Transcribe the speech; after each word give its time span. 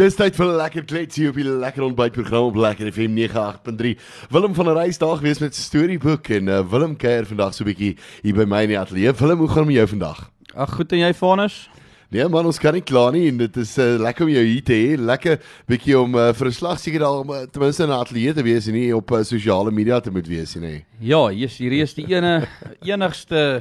Dis 0.00 0.14
tyd 0.16 0.32
vir 0.40 0.54
lekker 0.56 0.86
kletsie 0.88 1.26
op 1.28 1.36
die 1.36 1.42
lekker 1.44 1.84
ontbytprogram 1.84 2.46
op 2.46 2.54
Lekker 2.56 2.88
FM 2.88 3.18
98.3. 3.26 3.90
Willem 4.32 4.54
van 4.56 4.70
der 4.70 4.78
Reis 4.78 4.96
daar 4.96 5.18
gewees 5.20 5.42
met 5.42 5.52
storieboek 5.52 6.30
en 6.32 6.46
uh, 6.48 6.62
Willem 6.64 6.94
kuier 6.96 7.26
vandag 7.28 7.52
so 7.52 7.60
'n 7.60 7.68
bietjie 7.68 7.90
hier 8.22 8.32
by 8.32 8.46
my 8.48 8.62
in 8.64 8.72
die 8.72 8.78
ateljee. 8.80 9.12
Willem, 9.12 9.44
hoe 9.44 9.48
gaan 9.48 9.66
dit 9.66 9.74
met 9.74 9.76
jou 9.76 9.88
vandag? 9.88 10.30
Ag 10.56 10.72
goed 10.72 10.92
en 10.92 10.98
jy 10.98 11.12
Vanus? 11.12 11.68
Nee 12.08 12.24
man, 12.28 12.48
ons 12.48 12.58
kan 12.58 12.72
nie 12.72 12.80
kla 12.80 13.10
nie 13.10 13.28
en 13.28 13.36
dit 13.36 13.56
is 13.56 13.76
uh, 13.76 14.00
lekker 14.00 14.24
om 14.24 14.32
jou 14.32 14.44
hier 14.44 14.64
te 14.64 14.72
hê. 14.72 14.96
Lekker 14.96 15.38
bietjie 15.68 16.00
om 16.00 16.16
uh, 16.16 16.32
vir 16.32 16.48
'n 16.48 16.52
slag 16.52 16.80
seker 16.80 17.04
om 17.10 17.28
uh, 17.28 17.44
ten 17.44 17.60
minste 17.60 17.84
in 17.84 17.90
'n 17.90 18.00
ateljee 18.00 18.32
te 18.32 18.42
wees 18.42 18.66
en 18.68 18.72
nie 18.72 18.96
op 18.96 19.12
uh, 19.12 19.22
sosiale 19.22 19.70
media 19.70 20.00
te 20.00 20.10
moet 20.10 20.26
wees 20.26 20.56
nie. 20.56 20.86
Ja, 21.00 21.28
hier's 21.28 21.60
hierdie 21.60 21.82
is 21.82 21.92
die 21.92 22.08
ene 22.08 22.48
enigste 22.80 23.60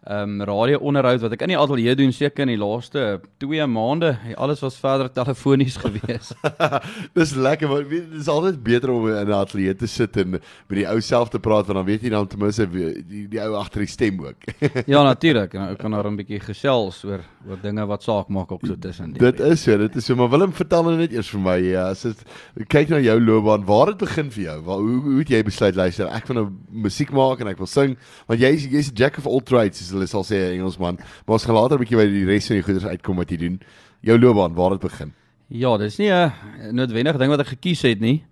ehm 0.00 0.40
um, 0.40 0.42
radio-onderhoud 0.48 1.20
wat 1.20 1.34
ek 1.36 1.42
in 1.44 1.50
die 1.52 1.58
ateljee 1.60 1.92
doen 1.98 2.12
seker 2.16 2.46
in 2.46 2.54
die 2.54 2.60
laaste 2.60 3.20
2 3.42 3.66
maande. 3.68 4.14
Alles 4.40 4.62
was 4.64 4.78
verder 4.80 5.10
telefonies 5.12 5.76
gewees. 5.82 6.30
dis 7.18 7.34
lekker 7.36 7.68
want 7.68 7.90
weet 7.90 8.06
dis 8.14 8.30
altyd 8.32 8.62
beter 8.64 8.94
om 8.94 9.10
in 9.10 9.28
'n 9.28 9.36
ateljee 9.36 9.74
te 9.76 9.86
sit 9.86 10.16
en 10.16 10.30
met 10.30 10.78
die 10.78 10.86
ou 10.88 11.00
self 11.04 11.28
te 11.28 11.38
praat 11.38 11.68
want 11.68 11.76
dan 11.82 11.84
weet 11.84 12.06
jy 12.06 12.12
dan 12.14 12.26
ten 12.26 12.40
minste 12.40 12.64
die, 12.72 13.04
die, 13.04 13.26
die 13.28 13.42
ou 13.44 13.58
agter 13.60 13.84
die 13.84 13.92
stem 13.92 14.24
ook. 14.24 14.48
ja, 14.94 15.02
natuurlik. 15.02 15.54
En 15.54 15.68
ek 15.68 15.78
kan 15.84 15.92
daar 15.92 16.08
'n 16.08 16.16
bietjie 16.16 16.40
gesels 16.40 17.04
oor 17.04 17.20
oor 17.48 17.60
dinge 17.60 17.84
wat 17.86 18.02
saak 18.02 18.28
maak 18.28 18.52
ook 18.52 18.64
so 18.64 18.76
tussen 18.80 19.12
die. 19.12 19.20
Dit 19.20 19.40
is 19.40 19.62
so, 19.62 19.76
dit 19.76 19.96
is 19.96 20.04
so, 20.04 20.16
maar 20.16 20.30
Willem 20.30 20.52
vertel 20.52 20.82
nou 20.82 20.96
net 20.96 21.12
eers 21.12 21.28
vir 21.28 21.40
my 21.40 21.58
ja, 21.60 21.90
as 21.92 22.02
dit 22.08 22.24
kyk 22.72 22.88
na 22.88 22.98
jou 23.04 23.20
loopbaan, 23.20 23.68
waar 23.68 23.92
het 23.92 24.00
begin 24.00 24.32
vir 24.32 24.44
jou? 24.44 24.58
Waar 24.64 24.80
hoe, 24.80 25.00
hoe 25.04 25.18
het 25.18 25.28
jy 25.28 25.42
besluit 25.44 25.76
luister, 25.76 26.08
ek 26.08 26.26
wil 26.28 26.40
nou 26.40 26.48
musiek 26.88 27.12
maak 27.12 27.40
en 27.40 27.52
ek 27.52 27.60
wil 27.60 27.68
sing 27.68 27.96
want 28.26 28.40
jy 28.40 28.56
jy's 28.56 28.88
'n 28.88 28.96
jack 28.96 29.18
of 29.18 29.26
all 29.26 29.40
trades 29.44 29.89
hulle 29.90 30.06
sal 30.06 30.24
sê 30.24 30.52
Engelsman. 30.54 30.98
Maar 31.26 31.36
ons 31.38 31.44
gaan 31.44 31.54
later 31.54 31.76
'n 31.76 31.82
bietjie 31.84 31.96
by 31.96 32.06
die 32.06 32.26
res 32.26 32.46
van 32.46 32.56
die 32.56 32.62
goeders 32.62 32.86
uitkom 32.86 33.16
wat 33.16 33.30
jy 33.30 33.36
doen. 33.36 33.60
Jou 34.02 34.18
loopbaan, 34.18 34.54
waar 34.54 34.70
het 34.70 34.80
begin? 34.80 35.12
Ja, 35.48 35.76
dis 35.76 35.98
nie 35.98 36.10
'n 36.10 36.32
noodwendige 36.72 37.18
ding 37.18 37.30
wat 37.30 37.40
ek 37.40 37.58
gekies 37.58 37.82
het 37.82 38.00
nie. 38.00 38.24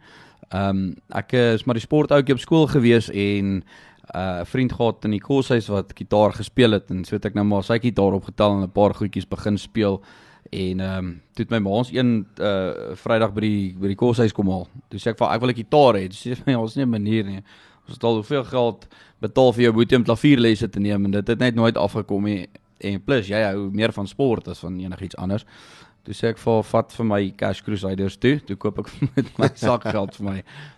Ehm 0.51 0.69
um, 0.69 0.97
ek 1.13 1.33
is 1.33 1.65
maar 1.65 1.75
die 1.75 1.83
sportoutjie 1.83 2.35
op 2.35 2.41
skool 2.41 2.67
gewees 2.67 3.11
en 3.11 3.63
uh, 4.15 4.21
'n 4.41 4.41
uh, 4.41 4.45
vriend 4.45 4.73
gehad 4.73 5.05
in 5.05 5.11
die 5.11 5.21
koshuis 5.21 5.69
wat 5.69 5.93
gitaar 5.95 6.33
gespeel 6.33 6.73
het 6.73 6.91
en 6.91 7.05
so 7.05 7.17
het 7.17 7.25
ek 7.25 7.35
nou 7.35 7.45
maar 7.45 7.65
sy 7.65 7.79
gitaar 7.79 8.13
opgetel 8.13 8.53
en 8.53 8.63
'n 8.63 8.73
paar 8.73 8.95
goedjies 8.95 9.29
begin 9.29 9.59
speel 9.59 10.03
en 10.51 10.81
ehm 10.81 10.99
um, 10.99 11.23
toe 11.35 11.45
het 11.45 11.51
my 11.51 11.59
ma 11.59 11.71
ons 11.71 11.91
een 11.93 12.27
uh 12.41 12.95
Vrydag 12.95 13.33
by 13.35 13.41
die 13.41 13.75
by 13.77 13.89
die 13.89 13.97
koshuis 13.97 14.33
kom 14.33 14.49
haal. 14.49 14.69
Toe 14.89 15.01
sê 15.01 15.11
ek 15.11 15.19
vir 15.19 15.29
ek 15.29 15.41
wil 15.41 15.51
'n 15.51 15.55
gitaar 15.55 15.95
hê. 15.95 16.09
Dis 16.09 16.27
sê 16.27 16.47
my 16.47 16.55
ons 16.55 16.77
nie 16.77 16.85
'n 16.85 16.91
manier 16.91 17.25
nie. 17.25 17.43
Ons 17.87 17.95
het 17.95 18.05
al 18.05 18.15
hoeveel 18.15 18.45
geld 18.45 18.87
betaal 19.21 19.53
vir 19.57 19.69
jou 19.69 19.75
boetie 19.81 19.99
om 19.99 20.07
klavierlesse 20.07 20.69
te 20.69 20.81
neem 20.81 21.09
en 21.09 21.19
dit 21.19 21.35
het 21.35 21.43
net 21.43 21.59
nooit 21.59 21.77
afgekom 21.77 22.25
nie. 22.25 22.47
En 22.79 23.01
plus 23.03 23.29
jy 23.31 23.43
hou 23.43 23.69
meer 23.75 23.93
van 23.93 24.07
sport 24.07 24.49
as 24.49 24.63
van 24.63 24.79
enigiets 24.79 25.19
anders. 25.19 25.47
Toe 26.07 26.15
sê 26.17 26.31
ek 26.31 26.39
vir 26.41 26.63
vat 26.71 26.95
vir 26.97 27.05
my 27.05 27.21
Cash 27.37 27.61
Crusaders 27.67 28.17
toe. 28.17 28.39
Toe 28.47 28.57
koop 28.57 28.79
ek 28.85 28.93
met 29.17 29.33
my 29.41 29.49
sakgeld 29.59 30.15
vir 30.17 30.29
my 30.29 30.37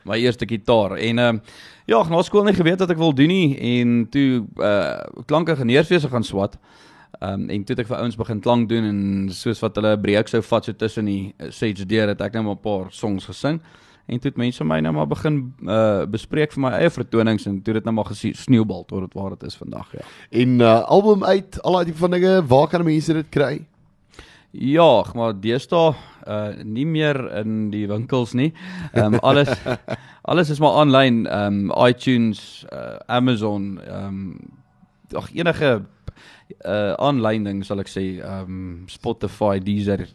my 0.08 0.18
eerste 0.18 0.48
gitaar. 0.48 0.96
En 0.98 1.22
ehm 1.22 1.40
uh, 1.42 1.58
ja, 1.90 2.00
na 2.08 2.22
skool 2.22 2.46
nie 2.46 2.56
geweet 2.56 2.80
wat 2.82 2.90
ek 2.94 2.98
wil 3.02 3.12
doen 3.14 3.30
nie 3.30 3.58
en 3.80 4.06
toe 4.10 4.44
uh 4.58 5.24
klanke 5.30 5.56
geneeswese 5.58 6.10
gaan 6.10 6.26
swat. 6.26 6.56
Ehm 7.20 7.44
um, 7.44 7.46
en 7.50 7.64
toe 7.64 7.76
het 7.76 7.84
ek 7.84 7.92
vir 7.92 8.00
ouens 8.00 8.18
begin 8.18 8.40
klank 8.40 8.68
doen 8.72 8.88
en 8.88 9.04
soos 9.34 9.60
wat 9.60 9.76
hulle 9.76 9.94
'n 9.96 10.02
breek 10.02 10.32
sou 10.32 10.42
vat 10.42 10.64
so 10.64 10.72
tussen 10.72 11.06
die 11.06 11.34
stage 11.50 11.86
deur 11.86 12.08
het 12.08 12.20
ek 12.20 12.34
net 12.34 12.42
nou 12.42 12.56
'n 12.56 12.64
paar 12.64 12.90
songs 12.90 13.26
gesing 13.30 13.60
en 14.10 14.18
toe 14.18 14.30
het 14.30 14.38
mense 14.40 14.64
my 14.66 14.80
nou 14.82 14.92
maar 14.96 15.08
begin 15.10 15.40
uh 15.66 16.04
bespreek 16.10 16.54
vir 16.56 16.64
my 16.66 16.72
eie 16.80 16.90
vertonings 16.90 17.46
en 17.46 17.60
toe 17.62 17.76
dit 17.78 17.86
nou 17.86 17.94
maar 17.94 18.10
gesneeubal 18.10 18.84
tot 18.90 19.06
dit 19.06 19.18
waar 19.18 19.36
dit 19.36 19.46
is 19.48 19.58
vandag 19.60 19.92
ja. 19.94 20.06
En 20.30 20.60
uh 20.60 20.80
album 20.82 21.24
uit, 21.24 21.62
al 21.62 21.78
daai 21.78 21.84
tipe 21.90 22.02
van 22.02 22.16
dinge, 22.18 22.46
waar 22.46 22.68
kan 22.68 22.84
mense 22.84 23.12
dit 23.12 23.28
kry? 23.30 23.52
Ja, 24.50 25.04
maar 25.14 25.36
deesdae 25.40 25.94
uh 26.26 26.64
nie 26.64 26.86
meer 26.86 27.16
in 27.38 27.70
die 27.70 27.86
winkels 27.88 28.34
nie. 28.34 28.50
Ehm 28.92 29.14
um, 29.14 29.20
alles 29.30 29.50
alles 30.22 30.50
is 30.50 30.60
maar 30.60 30.82
aanlyn, 30.82 31.26
ehm 31.26 31.70
um, 31.70 31.86
iTunes, 31.86 32.64
uh, 32.72 32.98
Amazon, 33.06 33.78
ehm 33.86 34.06
um, 34.06 34.36
ag 35.14 35.30
enige 35.34 35.70
uh 36.66 36.94
aanlyn 36.98 37.46
ding 37.46 37.62
sal 37.64 37.80
ek 37.80 37.92
sê, 37.92 38.04
ehm 38.18 38.50
um, 38.50 38.82
Spotify, 38.90 39.58
Deezer, 39.62 40.08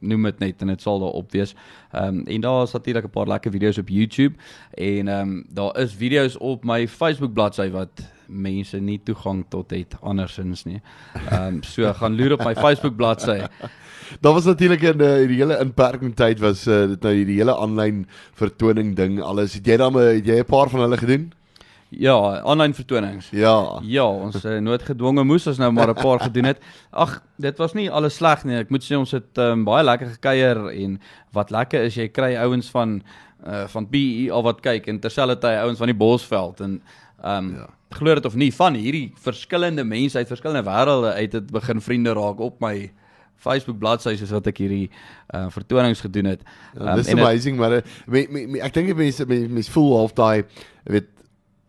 noem 0.00 0.22
dit 0.22 0.38
net 0.38 0.62
en 0.62 0.72
dit 0.72 0.82
sal 0.82 1.00
daar 1.00 1.18
op 1.18 1.32
wees. 1.32 1.54
Ehm 1.92 2.20
um, 2.20 2.26
en 2.26 2.40
daar 2.40 2.62
is 2.62 2.72
natuurlik 2.72 3.04
'n 3.04 3.10
paar 3.10 3.26
lekker 3.26 3.50
video's 3.50 3.78
op 3.78 3.88
YouTube 3.88 4.34
en 4.70 5.08
ehm 5.08 5.28
um, 5.28 5.44
daar 5.48 5.78
is 5.78 5.94
video's 5.94 6.36
op 6.38 6.64
my 6.64 6.88
Facebook 6.88 7.32
bladsy 7.32 7.70
wat 7.70 8.02
mense 8.26 8.78
nie 8.78 9.00
toegang 9.02 9.44
tot 9.48 9.70
het 9.70 9.96
andersins 10.00 10.64
nie. 10.64 10.80
Ehm 11.30 11.46
um, 11.46 11.62
so 11.62 11.92
gaan 11.92 12.16
loer 12.16 12.32
op 12.32 12.44
my 12.44 12.54
Facebook 12.54 12.96
bladsy. 12.96 13.40
Daar 14.20 14.32
was 14.32 14.44
natuurlik 14.44 14.82
'n 14.82 15.00
uh, 15.00 15.26
die 15.26 15.36
hele 15.36 15.58
inperking 15.58 16.16
tyd 16.16 16.38
was 16.38 16.66
uh, 16.66 16.86
dit 16.88 17.02
nou 17.02 17.24
die 17.24 17.36
hele 17.36 17.56
aanlyn 17.56 18.06
vertoning 18.34 18.96
ding 18.96 19.20
alles. 19.22 19.54
Het 19.54 19.66
jy 19.66 19.76
dan 19.76 19.94
het 19.94 20.26
jy 20.26 20.38
'n 20.38 20.44
paar 20.44 20.68
van 20.68 20.80
hulle 20.80 20.96
gedoen? 20.96 21.32
Ja, 21.90 22.40
aanlyn 22.46 22.74
vertonings. 22.74 23.30
Ja. 23.34 23.80
Ja, 23.82 24.04
ons 24.06 24.44
uh, 24.44 24.58
nooit 24.62 24.82
gedwonge 24.86 25.24
moes 25.26 25.46
ons 25.50 25.58
nou 25.58 25.72
maar 25.74 25.90
'n 25.90 25.98
paar 25.98 26.20
gedoen 26.20 26.44
het. 26.44 26.60
Ag, 26.90 27.22
dit 27.36 27.58
was 27.58 27.72
nie 27.74 27.90
alles 27.90 28.14
sleg 28.14 28.44
nie. 28.44 28.56
Ek 28.56 28.70
moet 28.70 28.84
sê 28.84 28.94
ons 28.94 29.10
het 29.10 29.38
um, 29.38 29.64
baie 29.64 29.84
lekker 29.84 30.06
gekuier 30.06 30.70
en 30.70 31.00
wat 31.32 31.50
lekker 31.50 31.82
is 31.82 31.94
jy 31.94 32.08
kry 32.08 32.36
ouens 32.36 32.70
van 32.70 33.02
uh, 33.46 33.66
van 33.66 33.88
BE 33.90 34.30
al 34.30 34.42
wat 34.42 34.60
kyk 34.60 34.86
en 34.86 35.00
terselfdertyd 35.00 35.58
ouens 35.64 35.78
van 35.78 35.90
die 35.90 35.96
Bosveld 35.96 36.60
en 36.60 36.80
ehm 37.22 37.44
um, 37.44 37.54
ja. 37.56 37.68
glo 37.90 38.14
dit 38.14 38.24
of 38.24 38.34
nie 38.34 38.52
van 38.54 38.74
hierdie 38.74 39.12
verskillende 39.18 39.84
mense 39.84 40.18
uit 40.18 40.28
verskillende 40.28 40.70
wêrelde 40.70 41.12
uit 41.12 41.32
het 41.32 41.50
begin 41.50 41.80
vriende 41.80 42.12
raak 42.12 42.38
op 42.38 42.60
my 42.60 42.92
Facebook 43.36 43.78
bladsy 43.78 44.16
soos 44.16 44.30
wat 44.30 44.46
ek 44.46 44.60
hierdie 44.60 44.90
uh, 45.34 45.46
vertonings 45.48 46.00
gedoen 46.00 46.24
het. 46.24 46.42
Um, 46.76 46.86
ja, 46.86 46.96
Dis 47.00 47.08
ehm, 47.08 47.18
amazing 47.18 47.58
het, 47.58 47.60
maar 47.60 47.82
me, 48.06 48.26
me, 48.30 48.46
me, 48.46 48.60
ek 48.60 48.74
dink 48.74 48.94
mense 48.96 49.26
mense 49.26 49.72
voel 49.72 49.96
half 49.96 50.12
daai 50.12 50.44
weet 50.84 51.08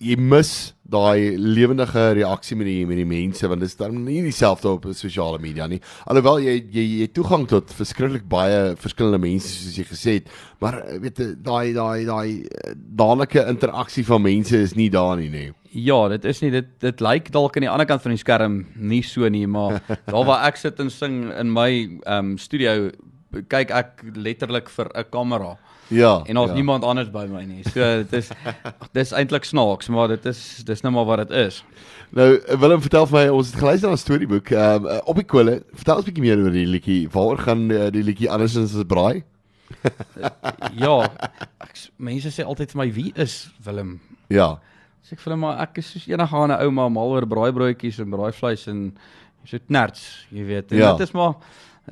jy 0.01 0.17
mis 0.17 0.73
daai 0.91 1.37
lewendige 1.37 2.01
reaksie 2.17 2.57
met 2.59 2.67
die 2.67 2.85
met 2.89 2.99
die 2.99 3.07
mense 3.07 3.47
want 3.47 3.61
dit 3.63 3.69
is 3.69 3.77
dan 3.79 3.95
nie 4.03 4.21
dieselfde 4.25 4.73
op 4.73 4.87
sosiale 4.97 5.39
media 5.39 5.67
nie. 5.71 5.79
Alhoewel 6.09 6.41
jy 6.43 6.57
jy 6.73 6.85
jy 7.01 7.07
toegang 7.15 7.45
tot 7.49 7.71
verskriklik 7.77 8.25
baie 8.31 8.73
verskillende 8.81 9.21
mense 9.21 9.51
soos 9.53 9.77
jy 9.77 9.85
gesê 9.87 10.17
het, 10.19 10.31
maar 10.63 10.81
eh, 10.81 10.97
weet 11.03 11.21
daai 11.45 11.71
daai 11.77 12.03
daai 12.09 12.27
eh, 12.43 12.73
dadelike 12.75 13.45
interaksie 13.53 14.05
van 14.07 14.25
mense 14.25 14.57
is 14.57 14.75
nie 14.75 14.89
daar 14.91 15.15
nie 15.21 15.29
nê. 15.31 15.45
Ja, 15.71 16.01
dit 16.11 16.25
is 16.27 16.41
nie 16.43 16.51
dit 16.51 16.73
dit 16.83 17.05
lyk 17.05 17.31
dalk 17.31 17.55
aan 17.55 17.67
die 17.67 17.71
ander 17.71 17.87
kant 17.87 18.03
van 18.03 18.15
die 18.15 18.19
skerm 18.19 18.57
nie 18.75 19.03
so 19.07 19.29
nie, 19.31 19.45
maar 19.47 19.79
daar 20.11 20.27
waar 20.27 20.49
ek 20.49 20.59
sit 20.59 20.81
en 20.83 20.91
sing 20.91 21.23
in 21.31 21.53
my 21.53 21.71
ehm 21.77 22.33
um, 22.33 22.35
studio 22.41 22.91
kyk 23.31 23.71
ek 23.71 24.03
letterlik 24.15 24.69
vir 24.69 24.91
'n 24.95 25.09
kamera. 25.09 25.57
Ja. 25.91 26.21
En 26.25 26.35
daar's 26.35 26.49
ja. 26.49 26.55
niemand 26.55 26.83
anders 26.83 27.11
by 27.11 27.25
my 27.29 27.43
nie. 27.43 27.63
So 27.69 27.79
dit 27.79 28.13
is 28.13 28.29
dis 28.97 29.11
eintlik 29.11 29.43
snaaks, 29.43 29.89
maar 29.91 30.07
dit 30.07 30.25
is 30.25 30.63
dis 30.65 30.81
nou 30.81 30.93
maar 30.93 31.05
wat 31.05 31.27
dit 31.27 31.37
is. 31.37 31.63
Nou 32.15 32.39
Willem 32.59 32.81
vertel 32.81 33.07
vir 33.07 33.19
my 33.19 33.25
ons 33.35 33.51
het 33.51 33.59
geluister 33.59 33.89
na 33.89 33.95
'n 33.95 33.97
storieboek 33.97 34.49
um, 34.51 34.87
op 35.03 35.15
die 35.15 35.27
kolle. 35.27 35.63
Vertel 35.73 35.95
ons 35.95 36.05
'n 36.05 36.11
bietjie 36.11 36.23
meer 36.23 36.43
oor 36.43 36.55
die 36.55 36.67
liedjie. 36.67 37.09
Waaroor 37.11 37.37
gaan 37.37 37.71
uh, 37.71 37.89
die 37.91 38.03
liedjie 38.03 38.31
andersins 38.31 38.75
as 38.75 38.87
braai? 38.87 39.23
ja, 40.85 40.95
ek, 41.59 41.75
mense 41.97 42.31
sê 42.31 42.43
altyd 42.43 42.71
vir 42.71 42.79
my 42.83 42.91
wie 42.91 43.11
is 43.15 43.49
Willem? 43.63 43.99
Ja. 44.27 44.59
Sê 45.03 45.15
ek 45.15 45.23
vir 45.23 45.31
hulle 45.31 45.41
maar 45.43 45.59
ek 45.63 45.81
is 45.81 45.91
soos 45.91 46.07
enige 46.07 46.35
ander 46.35 46.63
ouma 46.63 46.89
mal 46.89 47.15
oor 47.15 47.27
braaibroodjies 47.27 47.99
en 47.99 48.11
braaivleis 48.11 48.67
en 48.67 48.91
so 49.43 49.57
nerds, 49.67 50.25
jy 50.31 50.45
weet. 50.45 50.71
En 50.71 50.77
ja. 50.77 50.91
dit 50.93 51.07
is 51.07 51.11
maar 51.17 51.35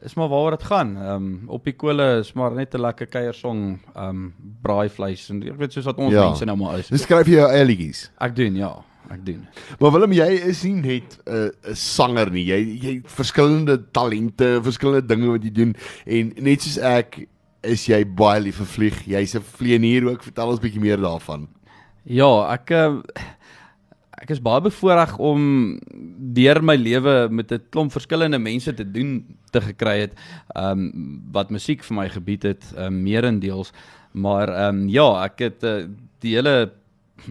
is 0.03 0.13
maar 0.13 0.29
waaroor 0.29 0.57
dit 0.57 0.63
gaan. 0.63 0.97
Ehm 0.97 1.15
um, 1.15 1.43
op 1.47 1.63
die 1.63 1.73
kole 1.73 2.19
is 2.19 2.33
maar 2.33 2.51
net 2.51 2.73
'n 2.73 2.81
lekker 2.81 3.07
kuiersong, 3.07 3.79
ehm 3.95 4.09
um, 4.09 4.33
braaivleis 4.61 5.29
en 5.29 5.43
ek 5.43 5.57
weet 5.57 5.73
soos 5.73 5.85
wat 5.85 5.97
ons 5.97 6.13
ja. 6.13 6.27
mense 6.27 6.45
nou 6.45 6.57
maar 6.57 6.79
is. 6.79 6.87
Dis 6.87 7.01
skryf 7.01 7.27
jy 7.27 7.39
jou 7.39 7.49
eie 7.49 7.65
liedjies. 7.65 8.11
Ek 8.19 8.35
doen 8.35 8.55
ja, 8.55 8.75
ek 9.09 9.25
doen. 9.25 9.47
Maar 9.79 9.91
Willem, 9.91 10.13
jy 10.13 10.29
is 10.51 10.63
nie 10.63 10.73
net 10.73 11.17
'n 11.25 11.33
uh, 11.33 11.71
'n 11.71 11.75
sanger 11.75 12.31
nie. 12.31 12.45
Jy 12.45 12.59
jy 12.83 13.01
verskillende 13.05 13.91
talente, 13.91 14.59
verskillende 14.63 15.07
dinge 15.07 15.31
wat 15.31 15.43
jy 15.43 15.51
doen 15.51 15.75
en 16.05 16.33
net 16.37 16.61
soos 16.61 16.77
ek 16.77 17.27
is 17.63 17.85
jy 17.85 18.05
baie 18.05 18.39
lief 18.39 18.55
vir 18.55 18.65
vlieg. 18.65 19.05
Jy's 19.07 19.35
'n 19.35 19.41
vlieënier 19.41 20.11
ook. 20.11 20.23
Vertel 20.23 20.49
ons 20.49 20.59
bietjie 20.59 20.81
meer 20.81 20.97
daarvan. 20.97 21.47
Ja, 22.03 22.53
ek 22.53 22.71
uh, 22.71 23.01
ek 24.19 24.33
is 24.35 24.41
baie 24.43 24.61
bevoorreg 24.63 25.15
om 25.23 25.43
deur 26.35 26.59
my 26.63 26.75
lewe 26.75 27.29
met 27.31 27.51
'n 27.51 27.63
klomp 27.71 27.91
verskillende 27.91 28.39
mense 28.39 28.73
te 28.73 28.83
doen 28.83 29.23
te 29.51 29.61
gekry 29.61 29.99
het 29.99 30.13
um 30.55 30.91
wat 31.31 31.49
musiek 31.49 31.83
vir 31.83 31.95
my 31.95 32.09
gebied 32.09 32.43
het 32.43 32.63
um, 32.77 33.03
meerendeels. 33.03 33.71
Maar 34.11 34.69
um 34.69 34.87
ja 34.89 35.23
ek 35.23 35.39
het 35.39 35.63
uh, 35.63 35.87
die 36.19 36.35
hele 36.35 36.71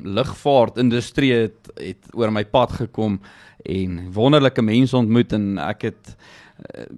lugvaart 0.02 0.78
industrie 0.78 1.32
het, 1.32 1.70
het 1.76 2.08
oor 2.12 2.32
my 2.32 2.44
pad 2.44 2.72
gekom 2.72 3.20
en 3.64 4.12
wonderlike 4.12 4.62
mense 4.62 4.96
ontmoet 4.96 5.32
en 5.32 5.58
ek 5.58 5.82
het 5.82 6.16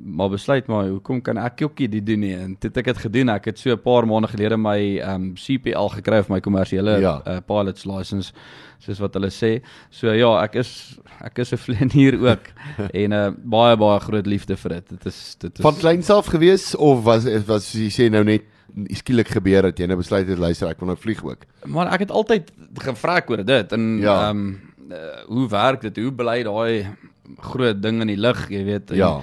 maar 0.04 0.30
besluit 0.32 0.66
maar 0.66 0.88
hoekom 0.88 1.20
kan 1.22 1.36
ek 1.38 1.60
ook 1.62 1.78
nie 1.78 1.88
dit 1.88 2.06
doen 2.06 2.20
nie 2.20 2.34
en 2.34 2.56
dit 2.60 2.76
ek 2.80 2.86
het 2.86 2.98
gedoen 2.98 3.28
ek 3.28 3.44
het 3.50 3.58
so 3.58 3.70
'n 3.72 3.78
paar 3.82 4.06
maande 4.06 4.28
gelede 4.28 4.56
my 4.56 4.98
um 5.04 5.34
CPL 5.36 5.88
gekry 5.96 6.22
vir 6.22 6.34
my 6.34 6.40
kommersiële 6.40 7.00
Ja. 7.00 7.20
uh, 7.26 7.40
pilot's 7.46 7.84
license 7.84 8.32
soos 8.78 8.98
wat 9.00 9.14
hulle 9.14 9.28
sê 9.30 9.60
so 9.90 10.12
ja 10.12 10.42
ek 10.44 10.54
is 10.56 10.98
ek 11.20 11.38
is 11.38 11.52
'n 11.52 11.56
vlieënier 11.58 12.16
ook 12.20 12.44
en 12.94 13.10
'n 13.10 13.12
uh, 13.12 13.30
baie 13.44 13.76
baie 13.76 14.00
groot 14.00 14.26
liefde 14.26 14.56
vir 14.56 14.70
dit 14.70 14.88
dit 14.88 15.06
is 15.06 15.36
dit 15.38 15.58
is 15.58 15.62
Van 15.62 15.74
kleins 15.76 16.10
af 16.10 16.26
gewees 16.26 16.74
of 16.76 17.04
was 17.04 17.24
was 17.46 17.72
jy 17.72 17.88
sê 17.90 18.10
nou 18.10 18.24
net 18.24 18.42
skielik 18.94 19.28
gebeur 19.28 19.62
dat 19.62 19.78
jy 19.78 19.86
nou 19.86 19.96
besluit 19.98 20.28
het 20.28 20.38
luister 20.38 20.68
ek 20.68 20.78
wil 20.80 20.86
nou 20.86 20.96
vlieg 20.98 21.24
ook. 21.24 21.44
Maar 21.66 21.92
ek 21.92 22.00
het 22.00 22.10
altyd 22.10 22.52
gevra 22.78 23.20
oor 23.28 23.44
dit 23.44 23.72
en 23.72 23.80
ehm 23.98 24.02
Ja. 24.02 24.30
um, 24.30 24.60
uh, 24.90 24.96
hoe 25.26 25.48
werk 25.48 25.80
dit? 25.82 25.96
Hoe 25.96 26.12
bly 26.12 26.42
daai 26.42 26.86
groot 27.38 27.82
ding 27.82 28.00
in 28.00 28.06
die 28.06 28.16
lug, 28.16 28.48
jy 28.48 28.64
weet? 28.64 28.90
En, 28.90 28.96
Ja. 28.96 29.20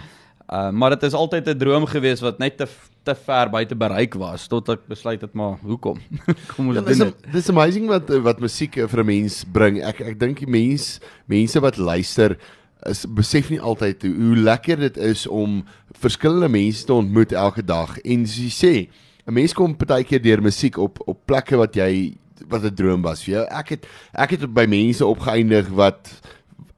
Uh, 0.47 0.69
maar 0.71 0.89
dit 0.95 1.03
is 1.03 1.13
altyd 1.13 1.47
'n 1.49 1.57
droom 1.57 1.85
gewees 1.85 2.21
wat 2.21 2.39
net 2.39 2.57
te 2.57 2.67
te 3.03 3.15
ver 3.15 3.49
buite 3.49 3.75
bereik 3.75 4.13
was 4.15 4.47
tot 4.47 4.69
ek 4.69 4.87
besluit 4.87 5.21
het 5.21 5.33
maar 5.33 5.57
hoekom? 5.63 5.97
Kom 6.55 6.67
ons 6.67 6.75
Ja, 6.75 6.81
doen 6.81 6.85
dis 6.91 6.97
dit. 6.97 7.31
dis 7.31 7.49
amazing 7.49 7.87
wat 7.87 8.09
wat 8.23 8.39
musiek 8.39 8.77
eh, 8.77 8.87
vir 8.87 8.99
'n 9.03 9.05
mens 9.05 9.43
bring. 9.51 9.81
Ek 9.83 9.99
ek 10.01 10.19
dink 10.19 10.39
die 10.39 10.47
mens 10.47 10.99
mense 11.25 11.59
wat 11.59 11.77
luister 11.77 12.37
is 12.85 13.05
besef 13.05 13.49
nie 13.49 13.59
altyd 13.59 14.01
hoe, 14.03 14.13
hoe 14.15 14.35
lekker 14.37 14.77
dit 14.79 14.97
is 14.97 15.27
om 15.27 15.63
verskillende 15.99 16.47
mense 16.49 16.85
te 16.85 16.93
ontmoet 16.93 17.31
elke 17.31 17.63
dag. 17.65 17.97
En 18.05 18.25
soos 18.27 18.37
jy 18.37 18.51
sê, 18.51 18.89
'n 19.27 19.33
mens 19.33 19.53
kom 19.53 19.75
partykeer 19.75 20.21
deur 20.21 20.41
musiek 20.41 20.77
op 20.77 20.99
op 21.07 21.25
plekke 21.25 21.57
wat 21.57 21.75
jy 21.75 22.15
wat 22.47 22.63
'n 22.63 22.75
droom 22.75 23.01
was 23.01 23.23
vir 23.23 23.33
jou. 23.33 23.45
Ek 23.49 23.69
het 23.69 23.85
ek 24.13 24.29
het 24.31 24.53
by 24.53 24.65
mense 24.65 25.05
opgeëindig 25.05 25.67
wat 25.75 26.21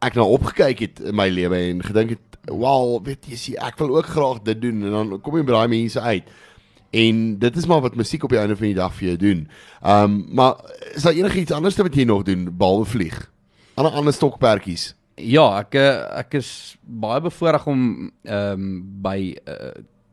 ek 0.02 0.16
nou 0.16 0.26
opgekyk 0.28 0.80
het 0.80 1.00
in 1.02 1.16
my 1.16 1.28
lewe 1.30 1.56
en 1.70 1.84
gedink 1.84 2.10
het, 2.10 2.20
"Wow, 2.46 3.04
weet 3.04 3.26
jy, 3.26 3.36
sê, 3.36 3.58
ek 3.58 3.78
wil 3.78 3.98
ook 3.98 4.06
graag 4.06 4.42
dit 4.44 4.62
doen." 4.62 4.84
En 4.84 4.92
dan 4.92 5.22
kom 5.22 5.36
jy 5.38 5.44
by 5.44 5.52
daai 5.52 5.68
mense 5.68 6.00
uit. 6.00 6.24
En 6.90 7.40
dit 7.40 7.58
is 7.58 7.66
maar 7.66 7.82
wat 7.82 7.96
musiek 7.96 8.24
op 8.24 8.30
die 8.30 8.40
einde 8.40 8.56
van 8.56 8.66
die 8.66 8.78
dag 8.78 8.94
vir 8.94 9.08
jou 9.08 9.18
doen. 9.18 9.48
Ehm 9.82 10.04
um, 10.04 10.26
maar 10.34 10.56
is 10.96 11.04
daar 11.04 11.14
enigiets 11.14 11.52
anders 11.52 11.76
wat 11.76 11.96
jy 11.96 12.04
nog 12.04 12.24
doen 12.24 12.50
behalwe 12.58 12.86
vlieg? 12.86 13.32
Ander 13.74 13.92
ander 13.92 14.14
stokperdjies. 14.14 14.96
Ja, 15.16 15.60
ek 15.60 15.76
eh, 15.76 16.20
ek 16.20 16.34
is 16.40 16.78
baie 16.82 17.22
bevoorreg 17.22 17.68
om 17.68 18.12
ehm 18.24 18.82
by 19.04 19.36
uh, 19.46 19.72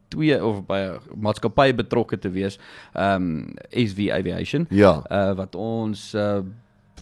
twee 0.09 0.37
of 0.45 0.67
by 0.67 0.79
'n 0.79 1.21
maatskappy 1.21 1.75
betrokke 1.75 2.19
te 2.19 2.31
wees. 2.31 2.59
Ehm 2.93 3.57
SV 3.71 4.11
Aviation. 4.13 4.67
Ja. 4.71 5.03
uh 5.11 5.33
wat 5.35 5.55
ons 5.55 6.15
uh, 6.15 6.43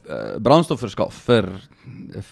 uh 0.08 0.36
brandstof 0.42 0.80
verskaf 0.80 1.14
vir 1.26 1.48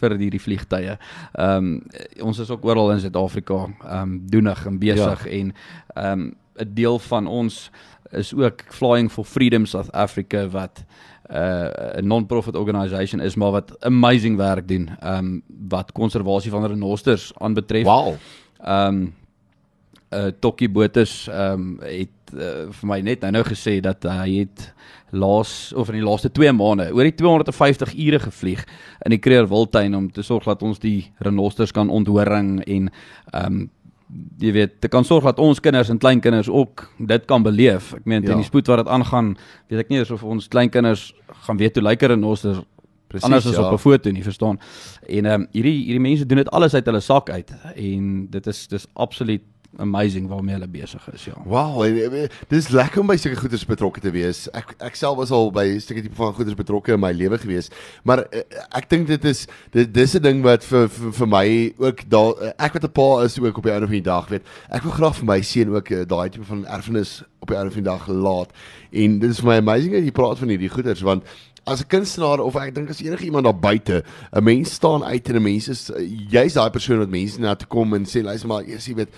vir 0.01 0.17
hierdie 0.19 0.41
vliegtye. 0.41 0.99
Ehm 1.33 1.57
um, 1.57 1.83
ons 2.21 2.39
is 2.39 2.51
ook 2.51 2.65
oral 2.65 2.93
in 2.93 3.01
Suid-Afrika 3.01 3.65
ehm 3.65 4.03
um, 4.03 4.21
doenig 4.27 4.67
en 4.67 4.79
besig 4.79 5.25
ja. 5.25 5.31
en 5.31 5.55
ehm 5.95 6.21
um, 6.21 6.35
'n 6.61 6.75
deel 6.75 6.99
van 6.99 7.27
ons 7.27 7.71
is 8.13 8.35
ook 8.35 8.63
Flying 8.69 9.11
for 9.13 9.25
Freedom 9.25 9.67
South 9.67 9.93
Africa 9.93 10.49
wat 10.49 10.85
'n 11.29 11.37
uh, 11.37 12.01
'n 12.01 12.07
non-profit 12.07 12.57
organisation 12.57 13.21
is 13.21 13.35
maar 13.35 13.51
wat 13.51 13.85
amazing 13.85 14.37
werk 14.37 14.69
doen 14.69 14.91
ehm 15.01 15.19
um, 15.19 15.43
wat 15.69 15.93
konservasie 15.93 16.51
van 16.51 16.67
renosters 16.67 17.33
aanbetref. 17.39 17.85
Wow. 17.85 18.15
Ehm 18.61 18.87
um, 18.87 19.15
uh 20.13 20.31
Tokkie 20.41 20.69
Botus 20.69 21.29
ehm 21.29 21.53
um, 21.53 21.79
het 21.83 22.35
uh, 22.35 22.71
vir 22.71 22.89
my 22.89 23.01
net 23.01 23.21
nou-nou 23.21 23.45
gesê 23.45 23.81
dat 23.81 24.05
uh, 24.05 24.21
hy 24.23 24.43
het 24.45 24.73
laas 25.13 25.73
of 25.77 25.89
in 25.93 26.01
die 26.01 26.07
laaste 26.07 26.31
2 26.33 26.53
maande 26.57 26.89
oor 26.93 27.05
die 27.05 27.15
250 27.15 27.95
ure 27.99 28.19
gevlieg 28.19 28.65
in 29.05 29.11
die 29.11 29.19
Kruger 29.21 29.49
Wildtuin 29.49 29.95
om 29.95 30.11
te 30.11 30.23
sorg 30.23 30.45
dat 30.49 30.63
ons 30.63 30.79
die 30.79 31.13
renosters 31.21 31.73
kan 31.73 31.91
onthoring 31.91 32.61
en 32.65 32.91
ehm 33.33 33.47
um, 33.47 33.71
jy 34.39 34.51
weet, 34.53 34.75
dit 34.85 34.91
kan 34.93 35.05
sorg 35.09 35.25
dat 35.25 35.39
ons 35.41 35.61
kinders 35.65 35.89
en 35.89 35.99
kleinkinders 35.99 36.49
ook 36.53 36.83
dit 36.99 37.23
kan 37.25 37.43
beleef. 37.43 37.95
Ek 37.97 38.05
meen 38.05 38.21
teen 38.21 38.35
Ja. 38.35 38.37
die 38.37 38.45
spoed 38.45 38.67
wat 38.69 38.83
dit 38.83 38.89
aangaan, 38.89 39.37
weet 39.69 39.81
ek 39.81 39.89
nie 39.89 39.99
eens 39.99 40.11
of 40.11 40.23
ons 40.23 40.49
kleinkinders 40.49 41.15
gaan 41.47 41.57
weet 41.57 41.77
hoe 41.77 41.85
lyk 41.85 42.03
'n 42.03 42.07
renoster 42.07 42.65
Presies. 43.09 43.25
anders 43.25 43.47
as 43.47 43.57
ja. 43.57 43.67
op 43.67 43.73
'n 43.73 43.79
foto 43.79 44.11
nie, 44.11 44.23
verstaan? 44.23 44.59
En 45.09 45.25
ehm 45.25 45.41
um, 45.41 45.47
hierdie 45.53 45.85
hierdie 45.85 46.01
mense 46.01 46.27
doen 46.27 46.39
dit 46.39 46.51
alles 46.51 46.75
uit 46.75 46.85
hulle 46.85 47.01
sak 47.01 47.31
uit 47.31 47.53
en 47.77 48.27
dit 48.31 48.47
is 48.47 48.69
dis 48.69 48.87
absoluut 48.93 49.43
amazing 49.79 50.29
waarmee 50.29 50.55
hulle 50.55 50.69
besig 50.69 51.13
is, 51.13 51.25
ja. 51.25 51.33
Wow, 51.45 51.83
en, 51.85 51.97
eh, 51.97 52.29
dit 52.49 52.59
is 52.59 52.69
lekker 52.69 53.01
om 53.01 53.07
by 53.07 53.17
sulke 53.17 53.41
goeders 53.41 53.65
betrokke 53.65 54.01
te 54.01 54.11
wees. 54.13 54.45
Ek 54.53 54.75
ek 54.79 54.97
self 54.99 55.17
was 55.17 55.31
al 55.31 55.51
by 55.51 55.65
'n 55.65 55.81
stukkie 55.81 56.03
tipe 56.03 56.17
van 56.17 56.35
goeders 56.35 56.57
betrokke 56.57 56.93
in 56.93 57.01
my 57.01 57.13
lewe 57.13 57.39
gewees. 57.39 57.71
Maar 58.05 58.27
uh, 58.33 58.43
ek 58.77 58.89
dink 58.91 59.07
dit 59.07 59.25
is 59.25 59.47
dit 59.73 59.95
dis 59.95 60.15
'n 60.15 60.23
ding 60.23 60.43
wat 60.43 60.65
vir 60.65 60.89
vir, 60.89 61.29
my 61.29 61.75
ook 61.79 62.09
daar 62.09 62.33
uh, 62.43 62.53
ek 62.59 62.73
wat 62.75 62.85
'n 62.85 62.93
pa 62.93 63.23
is 63.25 63.39
ook 63.39 63.57
op 63.57 63.63
die 63.63 63.73
einde 63.73 63.87
van 63.87 63.97
die 63.97 64.03
dag, 64.03 64.29
weet. 64.29 64.43
Ek 64.71 64.83
wil 64.83 64.93
graag 64.93 65.17
vir 65.17 65.27
my 65.27 65.41
seun 65.41 65.75
ook 65.75 65.91
uh, 65.91 66.05
daai 66.05 66.29
tipe 66.29 66.45
van 66.45 66.67
erfenis 66.67 67.23
op 67.41 67.49
die 67.49 67.57
einde 67.57 67.71
van 67.71 67.83
die 67.83 67.91
dag 67.91 68.09
laat. 68.09 68.51
En 68.93 69.19
dit 69.19 69.31
is 69.31 69.41
vir 69.41 69.49
my 69.49 69.57
amazing 69.57 69.93
dat 69.93 70.05
jy 70.05 70.13
praat 70.13 70.39
van 70.39 70.49
hierdie 70.49 70.69
goeders 70.69 71.01
want 71.01 71.25
as 71.65 71.81
'n 71.81 71.87
kunstenaar 71.87 72.41
of 72.41 72.57
ek 72.57 72.75
dink 72.75 72.91
as 72.91 73.01
enige 73.01 73.25
iemand 73.25 73.45
daar 73.45 73.59
buite, 73.59 74.05
'n 74.33 74.43
mens 74.43 74.73
staan 74.73 75.05
uit 75.05 75.29
en 75.29 75.37
'n 75.37 75.43
mens 75.43 75.69
is 75.69 75.91
jy's 76.29 76.55
daai 76.55 76.71
persoon 76.71 76.99
wat 76.99 77.09
mense 77.09 77.41
na 77.41 77.55
toe 77.55 77.69
kom 77.69 77.95
en 77.95 78.05
sê 78.05 78.23
luister 78.23 78.49
maar, 78.49 78.65
jy 78.65 78.95
weet 78.95 79.09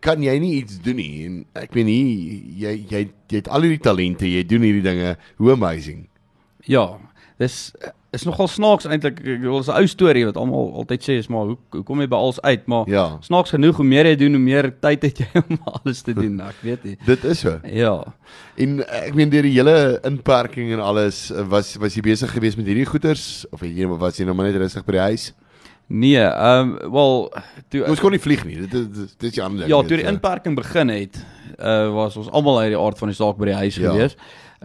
kan 0.00 0.22
jy 0.22 0.38
nie 0.42 0.54
iets 0.62 0.78
doen 0.82 0.96
nie 0.96 1.26
en 1.26 1.44
ek 1.54 1.74
weet 1.74 1.86
nie 1.86 2.54
jy 2.58 2.72
jy 2.90 3.02
jy 3.30 3.36
het 3.42 3.48
al 3.48 3.62
hierdie 3.66 3.82
talente, 3.82 4.26
jy 4.26 4.42
doen 4.46 4.62
hierdie 4.66 4.82
dinge, 4.82 5.16
hoe 5.38 5.52
amazing. 5.52 6.06
Ja, 6.66 6.98
dis 7.38 7.72
is 8.16 8.24
nogal 8.24 8.48
snaaks 8.48 8.86
eintlik. 8.88 9.18
Ek 9.20 9.42
wil 9.44 9.60
'n 9.60 9.70
ou 9.76 9.86
storie 9.86 10.24
wat 10.24 10.36
almal 10.40 10.72
altyd 10.74 11.02
sê 11.04 11.18
is 11.20 11.28
maar 11.28 11.46
hoe 11.46 11.56
hoe 11.70 11.82
kom 11.84 12.00
jy 12.00 12.06
by 12.08 12.16
alles 12.16 12.40
uit? 12.40 12.66
Maar 12.66 12.88
Ja. 12.88 13.18
snaaks 13.20 13.50
genoeg 13.50 13.76
hoe 13.76 13.84
meer 13.84 14.06
jy 14.06 14.16
doen, 14.16 14.32
hoe 14.32 14.40
meer 14.42 14.72
tyd 14.80 15.02
het 15.02 15.18
jy 15.18 15.26
om 15.50 15.58
alles 15.64 16.02
te 16.02 16.14
doen. 16.14 16.40
Ek 16.40 16.54
weet 16.62 16.84
nie. 16.84 16.96
Dit 17.04 17.24
is 17.24 17.40
so. 17.40 17.60
Ja. 17.64 18.04
En 18.56 18.80
ek 18.88 19.14
meen 19.14 19.28
deur 19.30 19.42
die 19.42 19.52
hele 19.52 20.00
inperking 20.04 20.72
en 20.72 20.80
alles 20.80 21.30
was 21.48 21.76
was 21.76 21.94
jy 21.94 22.00
besig 22.02 22.30
geweest 22.32 22.56
met 22.56 22.66
hierdie 22.66 22.86
goeders 22.88 23.44
of 23.52 23.60
het 23.60 23.70
jy 23.76 23.86
was 23.86 24.16
jy 24.16 24.24
nou 24.24 24.34
maar 24.34 24.46
net 24.50 24.56
rustig 24.56 24.84
by 24.84 24.92
die 24.92 25.00
huis? 25.12 25.32
Nee, 25.88 26.18
ehm 26.18 26.70
um, 26.82 26.92
wel 26.92 27.32
toe 27.68 27.84
Ons 27.86 28.00
kon 28.00 28.10
nie 28.10 28.20
vlieg 28.20 28.44
nie. 28.44 28.56
Dit 28.66 28.72
dit 28.94 29.22
is 29.28 29.32
die 29.32 29.42
ander 29.42 29.58
ding. 29.62 29.70
Ja, 29.70 29.80
toe 29.86 29.96
die 29.96 30.04
jy. 30.04 30.12
inperking 30.12 30.56
begin 30.56 30.88
het, 30.88 31.20
uh 31.58 31.92
was 31.94 32.16
ons 32.16 32.30
almal 32.30 32.58
uit 32.60 32.72
die 32.74 32.78
aard 32.80 32.98
van 32.98 33.08
die 33.08 33.16
saak 33.16 33.36
by 33.38 33.44
die 33.52 33.54
huis 33.54 33.76
Ja. 33.76 33.90
gewees. 33.90 34.16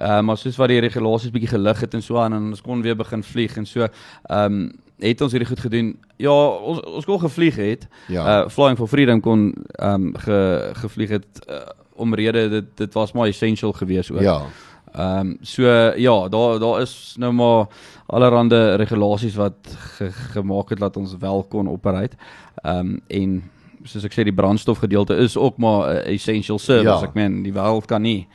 Uh 0.01 0.21
maar 0.21 0.37
soos 0.37 0.57
wat 0.57 0.69
die 0.69 0.79
regulasies 0.79 1.31
bietjie 1.31 1.51
gelig 1.53 1.79
het 1.79 1.93
en 1.93 2.01
so 2.01 2.17
aan 2.17 2.33
en 2.33 2.49
ons 2.55 2.61
kon 2.61 2.81
weer 2.81 2.95
begin 2.95 3.23
vlieg 3.23 3.57
en 3.57 3.65
so, 3.65 3.85
ehm 4.29 4.45
um, 4.45 4.71
het 5.01 5.21
ons 5.21 5.31
hierdie 5.33 5.47
goed 5.49 5.59
gedoen. 5.59 5.97
Ja, 6.21 6.33
ons 6.47 6.79
ons 6.85 7.05
kon 7.05 7.19
gevlieg 7.19 7.55
het. 7.55 7.87
Ja. 8.07 8.43
Uh 8.43 8.49
Flying 8.49 8.77
for 8.77 8.87
Freedom 8.87 9.19
kon 9.21 9.53
ehm 9.77 9.93
um, 9.93 10.17
ge, 10.17 10.69
gevlieg 10.73 11.09
het 11.09 11.45
uh, 11.49 11.61
omrede 11.95 12.49
dit 12.49 12.65
dit 12.77 12.93
was 12.93 13.11
maar 13.11 13.27
essential 13.27 13.71
geweest 13.73 14.11
ook. 14.11 14.21
Ja. 14.21 14.41
Ehm 14.91 15.19
um, 15.19 15.37
so 15.41 15.63
ja, 15.95 16.27
daar 16.29 16.59
daar 16.59 16.81
is 16.81 17.15
nou 17.17 17.31
maar 17.33 17.67
allerlei 18.05 18.75
regulasies 18.75 19.35
wat 19.35 19.55
ge, 19.97 20.11
gemaak 20.11 20.69
het 20.69 20.79
dat 20.79 20.97
ons 20.97 21.15
wel 21.19 21.43
kon 21.43 21.69
operate. 21.69 22.15
Ehm 22.63 22.77
um, 22.77 23.01
en 23.07 23.43
soos 23.83 24.03
ek 24.03 24.13
sê 24.13 24.25
die 24.27 24.35
brandstofgedeelte 24.35 25.15
is 25.15 25.37
ook 25.37 25.57
maar 25.57 25.93
'n 25.93 26.05
essential 26.05 26.59
service. 26.59 27.01
Ja. 27.01 27.07
Ek 27.07 27.13
meen 27.13 27.43
die 27.43 27.53
wêreld 27.53 27.85
kan 27.85 28.01
nie 28.01 28.27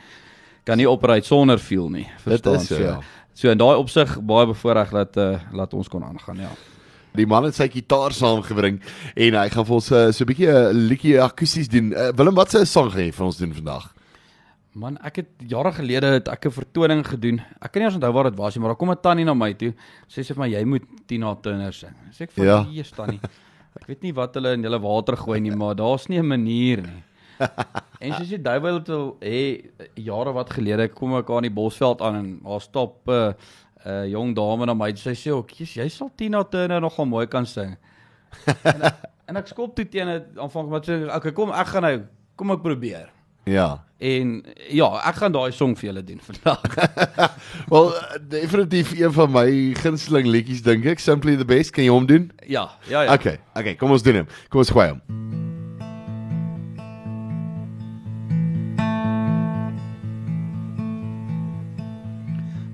kan 0.63 0.77
nie 0.77 0.89
operate 0.89 1.25
sonder 1.25 1.57
fuel 1.57 1.89
nie. 1.89 2.07
Verstaan 2.23 2.55
is 2.55 2.67
so, 2.67 2.75
so. 2.75 2.81
ja. 2.81 2.99
So 3.33 3.49
in 3.49 3.57
daai 3.57 3.77
opsig 3.77 4.17
baie 4.21 4.47
bevoordeel 4.49 4.89
dat 4.91 5.17
uh, 5.17 5.39
laat 5.53 5.73
ons 5.73 5.87
kon 5.87 6.03
aangaan, 6.03 6.37
ja. 6.37 6.49
Die 7.17 7.25
man 7.25 7.43
het 7.43 7.55
sy 7.55 7.69
gitaar 7.69 8.11
saamgebring 8.11 8.81
en 9.15 9.33
hy 9.33 9.49
gaan 9.49 9.65
vir 9.65 9.75
ons 9.75 9.91
uh, 9.91 10.11
so 10.11 10.23
'n 10.23 10.27
bietjie 10.27 10.49
'n 10.49 10.87
liedjie 10.89 11.21
akoesties 11.21 11.69
doen. 11.69 11.93
Uh, 11.93 12.09
Willem, 12.15 12.35
wat 12.35 12.51
se 12.51 12.65
sang 12.65 12.91
gaan 12.91 13.05
jy 13.05 13.11
vir 13.11 13.25
ons 13.25 13.37
doen 13.37 13.53
vandag? 13.53 13.93
Man, 14.77 14.97
ek 15.01 15.15
het 15.23 15.29
jare 15.49 15.71
gelede 15.73 16.09
het 16.19 16.27
ek 16.29 16.45
'n 16.45 16.51
vertoning 16.53 17.01
gedoen. 17.05 17.39
Ek 17.61 17.71
kan 17.71 17.81
nie 17.81 17.89
onthou 17.89 18.11
waar 18.13 18.29
dit 18.29 18.37
was 18.37 18.55
nie, 18.55 18.61
maar 18.61 18.69
daar 18.75 18.77
kom 18.77 18.91
'n 18.91 19.01
tannie 19.01 19.25
na 19.25 19.33
my 19.33 19.53
toe. 19.53 19.73
Sê 20.07 20.23
sy 20.23 20.33
vir 20.33 20.43
my 20.43 20.49
jy 20.49 20.63
moet 20.65 20.83
Tina 21.07 21.35
Turner 21.35 21.73
sing. 21.73 21.95
Sê 22.11 22.21
ek 22.23 22.31
vir 22.31 22.45
Ja. 22.45 22.57
ja. 22.57 22.63
hier 22.63 22.83
tannie. 22.95 23.19
Ek 23.75 23.87
weet 23.87 24.01
nie 24.03 24.13
wat 24.13 24.33
hulle 24.35 24.53
in 24.53 24.63
hulle 24.63 24.79
water 24.79 25.17
gooi 25.17 25.39
nie, 25.39 25.51
maar 25.55 25.75
daar's 25.75 26.07
nie 26.09 26.19
'n 26.19 26.27
manier 26.27 26.81
nie. 26.81 27.03
en 28.01 28.13
sy 28.13 28.35
sê 28.35 28.41
duiwel 28.41 28.81
toe 28.83 29.15
hê 29.21 29.65
jare 29.95 30.33
wat 30.33 30.49
gelede 30.49 30.87
kom 30.93 31.15
ek 31.15 31.29
aan 31.29 31.43
die 31.43 31.49
Bosveld 31.51 32.01
aan 32.01 32.15
en 32.15 32.39
daar 32.43 32.61
stop 32.61 33.07
'n 33.07 33.11
uh, 33.11 33.33
'n 33.85 33.89
uh, 33.89 34.05
jong 34.11 34.35
dame 34.35 34.65
na 34.65 34.73
my. 34.73 34.93
Sy 34.95 35.13
sê 35.13 35.31
ook, 35.31 35.49
"Jesus, 35.51 35.75
jy 35.75 35.87
sal 35.89 36.11
Tina 36.15 36.43
Turner 36.43 36.81
nogal 36.81 37.05
mooi 37.05 37.25
kan 37.27 37.45
sing." 37.45 37.77
en, 38.63 38.81
ek, 38.81 38.95
en 39.29 39.37
ek 39.37 39.47
skop 39.47 39.75
toe 39.75 39.85
teen 39.85 40.07
aanvang 40.37 40.69
wat 40.69 40.85
sê, 40.85 41.15
"Okay, 41.15 41.31
kom 41.31 41.49
ek 41.51 41.67
gaan 41.67 41.81
nou 41.83 42.01
kom 42.35 42.51
ek 42.51 42.61
probeer." 42.61 43.16
Ja. 43.47 43.83
En 43.97 44.43
ja, 44.69 44.87
ek 45.09 45.15
gaan 45.23 45.33
daai 45.33 45.51
song 45.55 45.73
vir 45.79 45.89
julle 45.89 46.03
doen 46.05 46.19
vandag. 46.21 46.61
Wel, 47.71 47.93
definitief 48.29 48.91
een 48.99 49.13
van 49.13 49.31
my 49.33 49.47
gunsteling 49.79 50.27
liedjies 50.29 50.61
dink 50.61 50.85
ek, 50.85 51.01
Simply 51.01 51.37
the 51.39 51.47
Best. 51.47 51.73
Kan 51.73 51.87
jy 51.87 51.93
hom 51.95 52.05
doen? 52.05 52.31
ja, 52.45 52.69
ja, 52.91 53.01
ja. 53.07 53.13
Okay, 53.13 53.39
okay, 53.55 53.75
kom 53.75 53.91
ons 53.91 54.05
doen 54.05 54.21
hom. 54.21 54.29
Kom 54.53 54.61
ons 54.61 54.73
gooi 54.75 54.91
hom. 54.91 55.01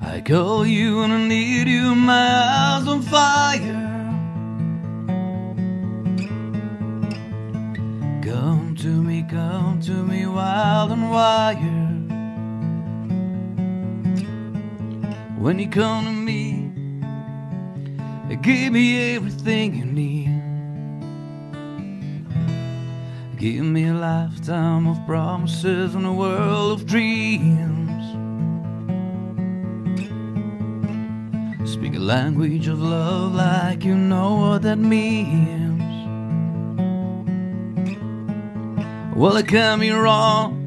I 0.03 0.21
call 0.21 0.65
you 0.65 1.01
and 1.01 1.13
I 1.13 1.27
need 1.27 1.67
you, 1.67 1.95
my 1.95 2.13
eyes 2.13 2.87
on 2.87 3.01
fire. 3.01 3.92
Come 8.33 8.75
to 8.77 8.87
me 8.87 9.23
come 9.29 9.79
to 9.81 9.91
me, 9.91 10.25
wild 10.25 10.91
and 10.91 11.11
wired. 11.11 12.09
When 15.37 15.59
you 15.59 15.69
come 15.69 16.05
to 16.05 16.11
me, 16.11 16.71
give 18.41 18.73
me 18.73 19.15
everything 19.15 19.75
you 19.75 19.85
need. 19.85 20.41
Give 23.37 23.63
me 23.65 23.89
a 23.89 23.93
lifetime 23.93 24.87
of 24.87 24.97
promises 25.05 25.93
and 25.93 26.07
a 26.07 26.11
world 26.11 26.71
of 26.71 26.87
dreams. 26.87 28.03
Speak 31.69 31.95
a 31.95 31.99
language 31.99 32.67
of 32.67 32.81
love 32.81 33.35
like 33.35 33.83
you 33.83 33.93
know 33.93 34.37
what 34.37 34.63
that 34.63 34.79
means. 34.79 35.72
Well, 39.15 39.38
it 39.38 39.48
can 39.48 39.79
be 39.79 39.91
wrong. 39.91 40.60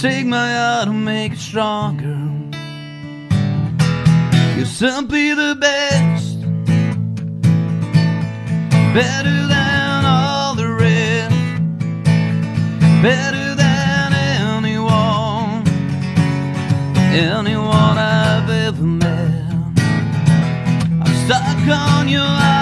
Take 0.00 0.26
my 0.26 0.52
heart 0.54 0.88
and 0.88 1.04
make 1.04 1.32
it 1.32 1.38
stronger. 1.38 2.16
You're 4.56 4.64
simply 4.64 5.34
the 5.34 5.56
best, 5.60 6.40
better 8.94 9.46
than 9.48 10.04
all 10.04 10.54
the 10.54 10.68
rest, 10.68 11.34
better 13.02 13.54
than 13.56 14.12
anyone, 14.12 15.66
anyone 17.12 17.98
I've 17.98 18.48
ever 18.48 18.82
met. 18.82 19.44
I'm 21.02 21.14
stuck 21.26 21.68
on 21.68 22.08
your 22.08 22.53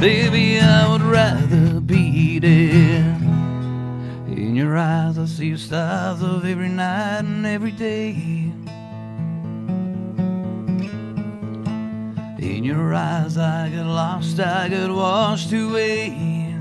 Baby, 0.00 0.60
I 0.60 0.88
would 0.90 1.02
rather 1.02 1.80
be 1.80 2.38
dead. 2.38 3.20
In 4.28 4.54
your 4.54 4.76
eyes, 4.76 5.18
I 5.18 5.26
see 5.26 5.56
stars 5.56 6.22
of 6.22 6.44
every 6.44 6.68
night 6.68 7.20
and 7.20 7.44
every 7.46 7.72
day. 7.72 8.10
In 12.38 12.64
your 12.64 12.94
eyes, 12.94 13.36
I 13.36 13.68
get 13.68 13.84
lost, 13.84 14.38
I 14.40 14.68
get 14.68 14.90
washed 14.90 15.52
away. 15.52 16.54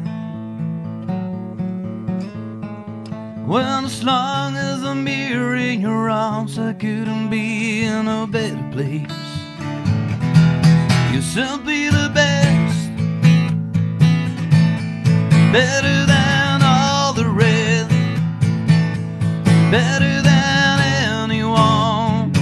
Well, 3.48 3.86
as 3.86 4.03
long 4.03 4.55
as 4.55 4.84
I'm 4.84 5.05
here 5.05 5.55
in 5.55 5.81
your 5.81 6.10
arms, 6.10 6.58
I 6.58 6.74
couldn't 6.74 7.29
be 7.29 7.84
in 7.84 8.08
a 8.08 8.25
better 8.27 8.70
place. 8.72 9.30
Simply 11.33 11.88
the 11.88 12.11
best, 12.13 12.89
better 15.53 16.05
than 16.05 16.61
all 16.61 17.13
the 17.13 17.25
rest, 17.25 17.89
better 19.71 20.21
than 20.21 20.79
anyone, 21.23 22.33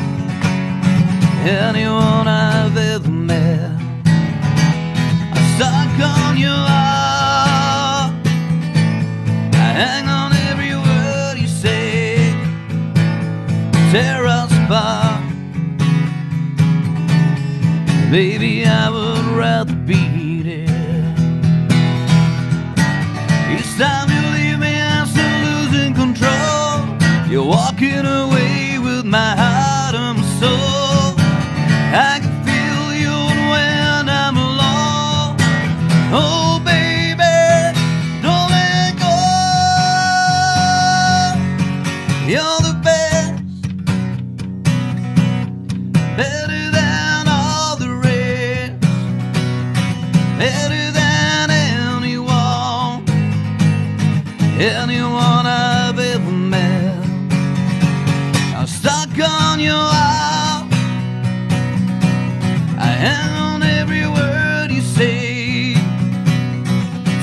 anyone 1.46 2.27
I've 2.27 2.75
ever 2.75 3.12
met. 3.12 3.69
I'm 5.36 5.46
stuck 5.55 6.00
on 6.17 6.36
your 6.36 6.50
heart. 6.50 8.15
I 9.53 9.69
hang 9.84 10.08
on 10.10 10.34
every 10.50 10.74
word 10.74 11.38
you 11.38 11.48
say, 11.48 12.34
tear 13.91 14.25
us 14.25 14.51
apart. 14.51 15.09
Baby, 18.12 18.66
I 18.66 18.89
would 18.89 19.38
rather 19.38 19.75
be 19.75 20.42
there. 20.42 21.16
Each 23.54 23.78
time 23.78 24.10
you 24.10 24.22
leave 24.36 24.60
me, 24.60 24.82
I'm 24.82 25.06
still 25.06 25.39
losing 25.48 25.94
control. 25.94 26.88
You're 27.30 27.46
walking 27.46 28.06
away 28.06 28.19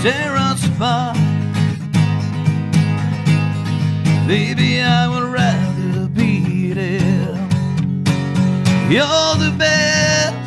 tear 0.07 0.37
us 0.37 0.63
apart. 0.69 1.17
Baby, 4.29 4.81
I 4.81 5.09
would 5.11 5.29
rather 5.33 6.07
be 6.07 6.73
there. 6.73 7.35
You're 8.89 9.35
the 9.43 9.53
best. 9.59 10.47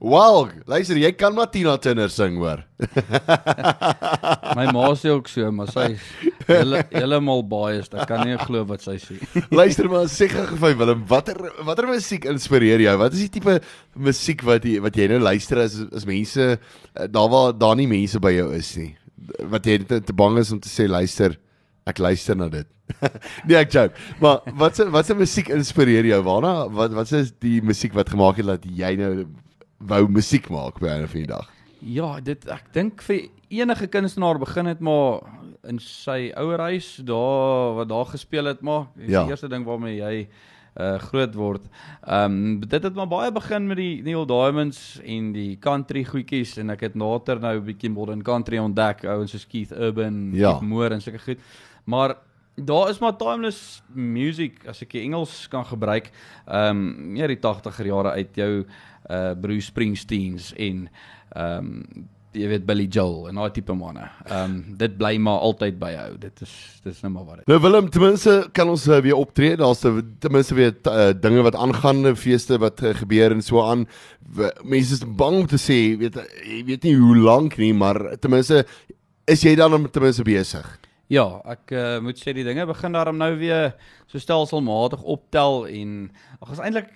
Wow, 0.00 0.50
luister, 0.66 0.98
jy 0.98 1.12
kan 1.18 1.34
maar 1.34 1.50
Tina 1.50 1.76
Turner 1.78 2.10
sing 2.10 2.38
hoor. 2.42 2.64
My 4.58 4.66
ma 4.74 4.90
sê 4.98 5.14
ook 5.14 5.30
so, 5.30 5.50
maar 5.54 5.70
sy 5.70 5.88
hele 6.48 6.82
heeltemal 6.90 7.42
biased. 7.48 7.94
Ek 7.94 8.08
kan 8.10 8.24
nie 8.26 8.36
glo 8.40 8.64
wat 8.68 8.84
sy 8.84 8.96
sê. 9.02 9.18
luister 9.60 9.88
maar, 9.92 10.06
sê 10.12 10.28
gou 10.32 10.44
vir 10.52 10.76
Willem, 10.80 11.02
watter 11.10 11.38
watter 11.66 11.88
musiek 11.90 12.28
inspireer 12.30 12.82
jou? 12.84 12.94
Wat 13.02 13.16
is 13.16 13.26
die 13.26 13.32
tipe 13.38 13.58
musiek 13.94 14.44
wat 14.46 14.66
jy 14.66 14.78
wat 14.84 14.98
jy 14.98 15.08
nou 15.12 15.20
luister 15.24 15.62
as 15.64 15.78
as 15.90 16.06
mense 16.08 16.46
eh, 16.56 17.08
daar 17.10 17.30
waar 17.32 17.56
daar 17.56 17.76
nie 17.78 17.88
mense 17.90 18.20
by 18.22 18.34
jou 18.36 18.48
is 18.56 18.72
nie. 18.80 18.92
Wat 19.52 19.66
jy 19.66 19.80
te, 19.84 20.00
te 20.04 20.16
bang 20.16 20.38
is 20.42 20.52
om 20.54 20.62
te 20.62 20.70
sê 20.70 20.88
luister, 20.90 21.36
ek 21.86 22.00
luister 22.02 22.38
na 22.38 22.50
dit. 22.52 22.68
nee, 23.46 23.56
ek 23.58 23.72
joke. 23.74 24.06
Maar 24.22 24.46
wat 24.60 24.78
se 24.78 24.86
wat 24.94 25.08
se 25.08 25.16
musiek 25.18 25.50
inspireer 25.54 26.06
jou? 26.06 26.20
Waarna 26.26 26.54
wat 26.72 26.94
wat 26.96 27.12
is 27.16 27.32
die 27.42 27.58
musiek 27.64 27.94
wat 27.96 28.12
gemaak 28.12 28.38
het 28.42 28.50
dat 28.54 28.66
jy 28.70 28.94
nou 29.00 29.12
wou 29.90 30.06
musiek 30.08 30.48
maak 30.50 30.80
by 30.80 30.94
'n 30.94 31.08
van 31.10 31.20
die 31.20 31.30
dag? 31.30 31.50
Ja, 31.80 32.20
dit 32.20 32.46
ek 32.48 32.72
dink 32.72 33.02
vir 33.02 33.28
enige 33.48 33.86
kunstenaar 33.86 34.38
begin 34.38 34.66
het 34.66 34.80
maar 34.80 35.20
in 35.68 35.78
sy 35.78 36.32
ouer 36.36 36.58
huis 36.58 36.96
daar 37.04 37.74
wat 37.74 37.88
daar 37.88 38.06
gespeel 38.06 38.44
het 38.44 38.60
maar 38.62 38.86
dis 38.96 39.10
Ja. 39.10 39.22
die 39.22 39.30
eerste 39.30 39.48
ding 39.48 39.64
waarmee 39.64 39.96
jy 39.96 40.28
uh 40.76 40.98
groot 40.98 41.34
word. 41.34 41.62
Ehm 42.04 42.24
um, 42.32 42.60
dit 42.60 42.82
het 42.82 42.94
maar 42.94 43.08
baie 43.08 43.32
begin 43.32 43.66
met 43.66 43.76
die 43.76 44.02
Neil 44.02 44.26
Diamonds 44.26 45.00
en 45.04 45.32
die 45.32 45.56
country 45.58 46.04
goedjies 46.04 46.58
en 46.58 46.70
ek 46.70 46.80
het 46.80 46.94
later 46.94 47.40
nou 47.40 47.56
'n 47.56 47.64
bietjie 47.64 47.90
modern 47.90 48.22
country 48.22 48.58
ontdek, 48.58 49.04
ouens 49.04 49.30
soos 49.30 49.46
Keith 49.46 49.72
Urban, 49.72 50.30
Ja. 50.34 50.50
Keith 50.52 50.62
Moore 50.68 50.94
en 50.94 51.00
sulke 51.00 51.18
goed. 51.18 51.38
Maar 51.84 52.16
daar 52.56 52.88
is 52.90 52.98
maar 52.98 53.16
timeless 53.16 53.82
music 53.94 54.66
as 54.68 54.82
ek 54.82 54.90
die 54.92 55.02
Engels 55.02 55.48
kan 55.48 55.64
gebruik. 55.64 56.10
Ehm 56.46 56.76
um, 56.76 57.12
meer 57.12 57.28
die 57.28 57.40
80er 57.40 57.86
jare 57.86 58.10
uit 58.10 58.34
jou 58.36 58.64
uh 59.10 59.32
Bruce 59.40 59.66
Springsteens 59.66 60.52
en 60.56 60.88
ehm 61.32 61.58
um, 61.58 62.08
jy 62.36 62.48
weet 62.50 62.66
Billy 62.68 62.86
Joel 62.92 63.28
en 63.30 63.40
daai 63.40 63.52
tipe 63.56 63.74
manne. 63.76 64.06
Ehm 64.26 64.44
um, 64.44 64.56
dit 64.78 64.96
bly 64.98 65.14
maar 65.22 65.44
altyd 65.46 65.78
byhou. 65.80 66.08
Dit 66.22 66.42
is 66.44 66.54
dis 66.84 67.00
nou 67.04 67.12
maar 67.14 67.24
wat 67.24 67.40
dit. 67.40 67.46
Nou 67.50 67.60
Willem, 67.64 67.90
ten 67.90 68.04
minste 68.04 68.36
kan 68.52 68.70
ons 68.72 68.86
uh, 68.88 69.00
weer 69.04 69.18
optree. 69.18 69.56
Daar's 69.56 69.84
uh, 69.84 69.98
ten 70.22 70.32
minste 70.32 70.54
weer 70.54 70.74
uh, 70.86 71.10
dinge 71.20 71.44
wat 71.46 71.56
aangaan, 71.56 72.16
feeste 72.16 72.58
wat 72.62 72.82
uh, 72.82 72.94
gebeur 72.94 73.34
en 73.34 73.42
so 73.42 73.62
aan. 73.64 73.86
Mense 74.62 74.98
is 74.98 75.04
bang 75.06 75.42
om 75.42 75.46
te 75.46 75.60
sê, 75.60 75.80
weet 76.00 76.20
jy 76.44 76.62
weet 76.66 76.88
nie 76.88 76.96
hoe 76.98 77.16
lank 77.16 77.56
nie, 77.60 77.72
maar 77.74 78.18
ten 78.20 78.30
minste 78.30 78.64
is 79.26 79.42
jy 79.42 79.54
dan 79.58 79.74
om 79.74 79.90
ten 79.90 80.02
minste 80.02 80.26
besig. 80.26 80.66
Ja, 81.06 81.24
ek 81.46 81.70
uh, 81.70 81.98
moet 82.02 82.18
sê 82.18 82.32
die 82.34 82.42
dinge 82.42 82.64
begin 82.66 82.96
daarom 82.96 83.18
nou 83.20 83.30
weer 83.38 83.76
so 84.10 84.18
stelselmatig 84.18 85.04
optel 85.06 85.68
en 85.70 85.92
ag 86.42 86.50
is 86.56 86.62
eintlik 86.66 86.90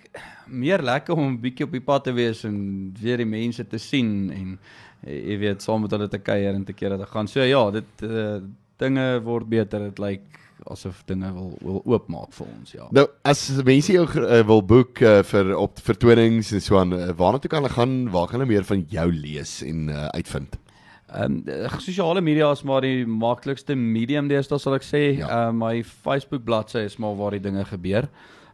meer 0.51 0.83
lekker 0.83 1.15
om 1.15 1.29
'n 1.29 1.41
bietjie 1.41 1.67
op 1.67 1.77
die 1.77 1.85
pad 1.85 2.05
te 2.05 2.13
wees 2.13 2.43
en 2.45 2.91
weer 2.99 3.23
die 3.23 3.29
mense 3.29 3.63
te 3.67 3.79
sien 3.79 4.31
en 4.35 4.59
eh, 4.59 4.90
jy 5.07 5.39
weet 5.41 5.63
saam 5.63 5.83
met 5.83 5.91
hulle 5.97 6.09
te 6.09 6.19
kuier 6.19 6.55
en 6.55 6.65
te 6.65 6.73
kere 6.77 6.99
te 6.99 7.07
gaan. 7.07 7.29
So 7.29 7.41
ja, 7.45 7.71
dit 7.71 8.05
uh, 8.07 8.41
dinge 8.79 9.21
word 9.25 9.49
beter. 9.49 9.89
Dit 9.91 9.99
lyk 9.99 10.39
asof 10.71 11.03
dinge 11.09 11.31
wil 11.33 11.55
wil 11.65 11.79
oopmaak 11.89 12.35
vir 12.37 12.47
ons, 12.47 12.73
ja. 12.77 12.87
Nou 12.93 13.07
as 13.25 13.47
mense 13.65 13.93
jou 13.95 14.05
uh, 14.21 14.43
wil 14.47 14.61
boek 14.63 15.01
uh, 15.01 15.23
vir 15.25 15.55
op 15.57 15.79
vertonings 15.81 16.53
en 16.53 16.61
so 16.61 16.77
aan, 16.77 16.93
uh, 16.93 17.13
waarna 17.17 17.41
toe 17.41 17.49
kan 17.49 17.63
hulle 17.63 17.73
gaan? 17.73 17.95
Waar 18.13 18.29
kan 18.29 18.41
hulle 18.41 18.51
meer 18.51 18.67
van 18.69 18.83
jou 18.93 19.07
lees 19.13 19.63
en 19.65 19.89
uh, 19.89 20.09
uitvind? 20.19 20.59
Ehm 21.11 21.41
um, 21.49 21.79
sosiale 21.83 22.21
media 22.23 22.51
is 22.53 22.61
maar 22.63 22.85
die 22.85 23.07
maklikste 23.09 23.75
medium 23.75 24.29
deesdae 24.31 24.61
sal 24.63 24.77
ek 24.77 24.85
sê. 24.87 25.01
Ehm 25.17 25.23
Ja. 25.25 25.49
um, 25.49 25.59
my 25.59 25.83
Facebook 25.83 26.45
bladsy 26.45 26.85
is 26.87 26.99
maar 26.99 27.17
waar 27.17 27.31
die 27.35 27.41
dinge 27.49 27.65
gebeur. 27.65 28.07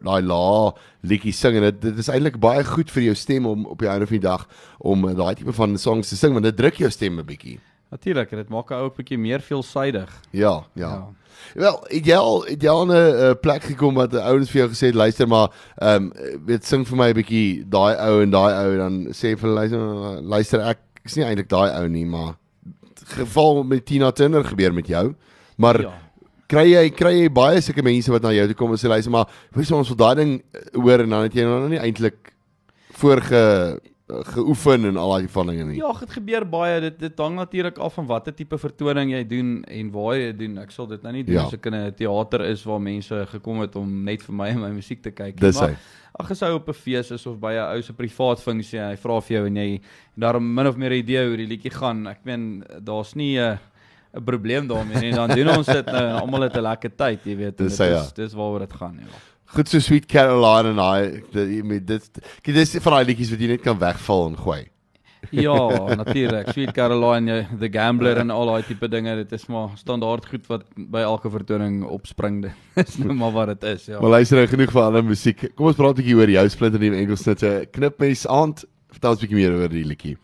daai 0.03 0.21
la 0.23 0.71
liedjie 1.03 1.35
sing 1.35 1.59
en 1.59 1.67
dit, 1.69 1.81
dit 1.89 1.99
is 1.99 2.09
eintlik 2.11 2.39
baie 2.43 2.63
goed 2.67 2.91
vir 2.93 3.09
jou 3.09 3.17
stem 3.19 3.49
om 3.49 3.67
op 3.67 3.83
die 3.83 3.91
einde 3.91 4.07
van 4.07 4.19
die 4.19 4.27
dag 4.27 4.47
om 4.79 5.07
uh, 5.09 5.15
daai 5.17 5.35
tipe 5.39 5.55
van 5.55 5.77
songs 5.77 6.11
te 6.11 6.19
sing 6.19 6.35
want 6.35 6.47
dit 6.47 6.57
druk 6.57 6.81
jou 6.85 6.91
stem 6.91 7.19
'n 7.19 7.27
bietjie. 7.27 7.59
Natuurlik, 7.93 8.29
dit 8.29 8.49
maak 8.49 8.71
'n 8.71 8.81
ou 8.81 8.89
bietjie 8.89 9.17
meer 9.21 9.41
veelsidig. 9.41 10.09
Ja, 10.31 10.63
ja. 10.73 10.89
ja. 10.89 11.09
Wel, 11.53 11.77
het 11.89 12.05
jy 12.05 12.15
al 12.17 12.41
het 12.47 12.61
jy 12.61 12.69
al 12.69 12.85
'n 12.85 12.91
uh, 12.91 13.33
plek 13.41 13.63
gekom 13.63 13.93
wat 13.93 14.13
'n 14.13 14.25
ouens 14.25 14.49
vir 14.49 14.61
jou 14.61 14.69
gesê 14.69 14.89
het 14.89 14.95
luister 14.95 15.27
maar 15.27 15.51
ehm 15.77 16.09
um, 16.09 16.13
weet 16.45 16.65
sing 16.65 16.87
vir 16.87 16.97
my 16.97 17.09
'n 17.09 17.19
bietjie 17.21 17.65
daai 17.69 17.93
ou 18.07 18.21
en 18.21 18.29
daai 18.29 18.53
ou 18.65 18.77
dan 18.77 18.93
sê 19.13 19.37
vir 19.37 19.49
hulle 19.49 19.59
luister 19.59 20.21
luister 20.21 20.59
ek 20.61 20.79
is 21.05 21.15
nie 21.15 21.25
eintlik 21.25 21.49
daai 21.49 21.69
ou 21.81 21.87
nie 21.87 22.05
maar 22.05 22.33
geval 23.13 23.63
met 23.63 23.85
Tina 23.85 24.11
Turner 24.11 24.45
gebeur 24.45 24.73
met 24.73 24.87
jou. 24.87 25.13
Maar 25.57 25.81
ja. 25.81 25.93
Kry 26.47 26.65
jy 26.73 26.89
kry 26.89 27.13
jy 27.13 27.29
baie 27.31 27.61
sulke 27.61 27.81
mense 27.81 28.11
wat 28.11 28.21
na 28.21 28.31
jou 28.33 28.47
toe 28.47 28.55
kom 28.55 28.71
en 28.71 28.77
sê 28.77 28.87
luister 28.87 29.11
maar 29.11 29.27
jy 29.55 29.75
ons 29.75 29.87
wil 29.87 29.97
daai 29.97 30.15
ding 30.15 30.41
eh, 30.51 30.81
hoor 30.81 30.99
en 30.99 31.09
dan 31.09 31.23
het 31.23 31.33
jy 31.33 31.43
nou 31.43 31.69
nie 31.69 31.79
eintlik 31.79 32.33
voorge 32.99 33.79
geoefen 34.07 34.85
en 34.85 34.97
al 34.97 35.09
daai 35.15 35.27
van 35.31 35.47
dinge 35.47 35.63
nie. 35.65 35.77
Ja, 35.79 35.91
dit 35.99 36.11
gebeur 36.11 36.43
baie. 36.49 36.79
Dit 36.81 36.99
dit 36.99 37.17
hang 37.17 37.35
natuurlik 37.35 37.77
af 37.77 37.93
van 37.93 38.05
watter 38.05 38.33
tipe 38.35 38.57
vertoning 38.57 39.11
jy 39.11 39.23
doen 39.27 39.63
en 39.63 39.91
waar 39.91 40.17
jy 40.17 40.33
doen. 40.37 40.57
Ek 40.57 40.71
sal 40.71 40.87
dit 40.87 41.01
nou 41.03 41.13
nie 41.13 41.23
doen 41.23 41.35
Ja. 41.35 41.45
as 41.45 41.53
ek 41.53 41.65
in 41.65 41.73
'n 41.75 41.93
teater 41.93 42.41
is 42.45 42.63
waar 42.63 42.81
mense 42.81 43.25
gekom 43.31 43.61
het 43.61 43.75
om 43.75 44.03
net 44.03 44.21
vir 44.23 44.35
my 44.35 44.47
en 44.49 44.59
my 44.61 44.69
musiek 44.71 45.01
te 45.01 45.11
kyk. 45.11 45.39
nie. 45.41 45.51
Maar. 45.53 45.77
Ag 46.19 46.29
as 46.31 46.39
hy 46.41 46.49
op 46.51 46.67
'n 46.69 46.73
fees 46.73 47.11
is 47.11 47.25
of 47.25 47.39
by 47.39 47.53
'n 47.53 47.75
ou 47.75 47.81
se 47.81 47.93
privaat 47.93 48.39
funksie 48.41 48.79
en 48.79 48.89
hy 48.89 48.95
vra 48.97 49.19
vir 49.21 49.37
jou 49.37 49.45
en 49.47 49.55
jy 49.55 49.81
daarom 50.19 50.53
min 50.53 50.67
of 50.67 50.75
meer 50.77 50.89
'n 50.91 50.99
idee 50.99 51.27
hoe 51.27 51.37
die 51.37 51.47
liedjie 51.47 51.71
gaan. 51.71 52.07
Ek 52.07 52.19
meen 52.25 52.63
daar's 52.83 53.15
nie 53.15 53.37
'n 53.39 53.57
'n 54.15 54.23
probleem 54.23 54.67
daarmee 54.67 54.99
nie. 55.01 55.11
Dan 55.13 55.29
doen 55.29 55.57
ons 55.57 55.65
dit 55.65 55.85
nou 55.85 56.03
en 56.05 56.21
almal 56.21 56.41
het 56.41 56.55
'n 56.57 56.61
lekker 56.61 56.91
tyd, 56.95 57.23
jy 57.25 57.35
weet. 57.37 57.59
en 57.59 57.65
Dis 57.67 57.77
dit 57.77 57.87
is 57.87 57.93
ja. 57.93 58.11
dis 58.13 58.33
waaroor 58.33 58.59
dit 58.59 58.73
gaan, 58.73 58.99
ja. 58.99 59.07
Goed 59.53 59.69
so 59.69 59.79
Sweet 59.79 60.05
Caroline 60.09 60.69
en 60.73 60.75
daai 60.81 61.21
dit 61.31 61.49
jy 61.57 61.63
weet, 61.69 61.87
dit 61.87 62.21
dis 62.55 62.77
van 62.81 62.95
daai 62.97 63.05
liedjies 63.11 63.29
wat 63.33 63.39
jy 63.43 63.47
net 63.51 63.61
kan 63.61 63.77
wegval 63.77 64.31
en 64.31 64.37
gooi. 64.37 64.61
Ja, 65.31 65.53
natuurlik. 65.95 66.49
Sweet 66.51 66.73
Caroline, 66.75 67.31
jy- 67.31 67.57
The 67.59 67.69
Gambler 67.71 68.17
en 68.17 68.29
al 68.33 68.49
daai 68.49 68.63
tipe 68.67 68.89
dinge, 68.91 69.15
dit 69.15 69.31
is 69.31 69.45
maar 69.47 69.69
standaard 69.79 70.25
goed 70.25 70.47
wat 70.49 70.65
by 70.75 70.99
elke 71.05 71.29
vertoning 71.31 71.83
opspring. 71.85 72.41
Dit 72.75 72.87
is 72.89 72.97
nou 72.97 73.13
maar 73.13 73.31
wat 73.31 73.47
dit 73.53 73.63
is, 73.75 73.85
ja. 73.85 73.99
Maar 74.01 74.09
luister 74.17 74.37
nou 74.37 74.47
genoeg 74.47 74.71
van 74.71 74.83
ander 74.89 75.03
musiek. 75.05 75.45
Kom 75.55 75.67
ons 75.69 75.75
praat 75.77 75.93
'n 75.95 76.01
bietjie 76.01 76.15
oor 76.17 76.29
jou 76.29 76.49
splinter 76.49 76.79
nuwe 76.79 76.97
enkelsnit. 76.97 77.45
Knipmes 77.71 78.25
aand. 78.27 78.65
Vertel 78.91 79.11
ons 79.11 79.21
'n 79.21 79.25
bietjie 79.27 79.37
meer 79.39 79.57
oor 79.61 79.69
die 79.69 79.85
liedjie. 79.85 80.17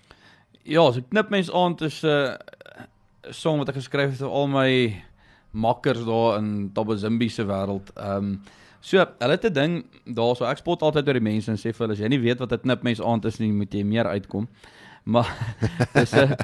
Ja, 0.64 0.92
so 0.92 1.02
knipmens 1.10 1.52
aand 1.54 1.82
is 1.82 2.02
'n 2.04 2.08
uh, 2.08 2.36
song 3.32 3.58
wat 3.60 3.70
ek 3.70 3.76
geskryf 3.76 4.10
het 4.10 4.20
vir 4.20 4.30
al 4.30 4.48
my 4.48 5.02
makkers 5.54 6.04
daar 6.06 6.38
in 6.40 6.72
Tabazimbi 6.74 7.30
se 7.30 7.44
wêreld. 7.46 7.94
Ehm 7.96 8.18
um, 8.18 8.42
so, 8.82 9.06
hulle 9.20 9.32
het 9.32 9.46
'n 9.46 9.54
ding 9.54 9.86
daarso. 10.06 10.46
Ek 10.46 10.58
spot 10.58 10.82
altyd 10.82 11.08
oor 11.08 11.14
die 11.14 11.30
mense 11.32 11.52
en 11.52 11.58
sê 11.58 11.74
vir 11.74 11.88
hulle 11.88 11.94
as 11.94 12.00
jy 12.00 12.08
nie 12.08 12.22
weet 12.22 12.40
wat 12.40 12.52
'n 12.52 12.60
knipmens 12.60 13.02
aand 13.02 13.26
is 13.26 13.40
nie, 13.40 13.52
moet 13.52 13.74
jy 13.74 13.84
meer 13.84 14.08
uitkom. 14.08 14.48
Maar 15.10 15.30
dis 15.94 16.14
'n 16.14 16.36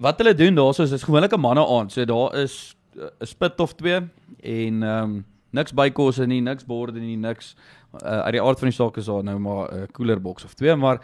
wat 0.00 0.18
hulle 0.18 0.34
doen 0.34 0.54
daarso 0.54 0.82
is 0.82 0.90
dis 0.90 1.02
gewoonlik 1.02 1.32
'n 1.32 1.40
manne 1.40 1.66
aand. 1.66 1.92
So 1.92 2.04
daar 2.04 2.34
is 2.34 2.76
uh, 2.96 3.08
'n 3.20 3.26
spit 3.26 3.60
of 3.60 3.74
twee 3.74 4.00
en 4.40 4.82
ehm 4.82 5.02
um, 5.02 5.24
niks 5.50 5.72
bykosse 5.74 6.26
nie, 6.26 6.40
niks 6.40 6.64
borde 6.64 7.00
nie, 7.00 7.16
niks 7.16 7.56
uh, 7.94 8.22
uit 8.26 8.32
die 8.32 8.42
aard 8.42 8.58
van 8.58 8.68
die 8.68 8.76
saak 8.76 8.96
is 8.96 9.06
daar 9.06 9.24
nou 9.24 9.38
maar 9.38 9.72
'n 9.74 9.86
cooler 9.92 10.20
box 10.20 10.44
of 10.44 10.54
twee, 10.54 10.76
maar 10.76 11.00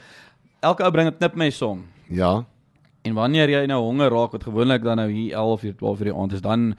elke 0.61 0.85
ou 0.85 0.90
bring 0.90 1.09
'n 1.09 1.16
knipmens 1.16 1.56
song. 1.56 1.85
Ja. 2.09 2.44
En 3.02 3.14
wanneer 3.14 3.50
jy 3.50 3.66
nou 3.66 3.80
honger 3.82 4.11
raak, 4.11 4.32
wat 4.32 4.42
gewoonlik 4.42 4.82
dan 4.82 4.96
nou 4.96 5.11
hier 5.11 5.32
11 5.32 5.62
uur 5.62 5.76
12 5.76 5.98
uur 5.98 6.04
die 6.04 6.14
aand 6.14 6.32
is, 6.32 6.40
dan 6.40 6.74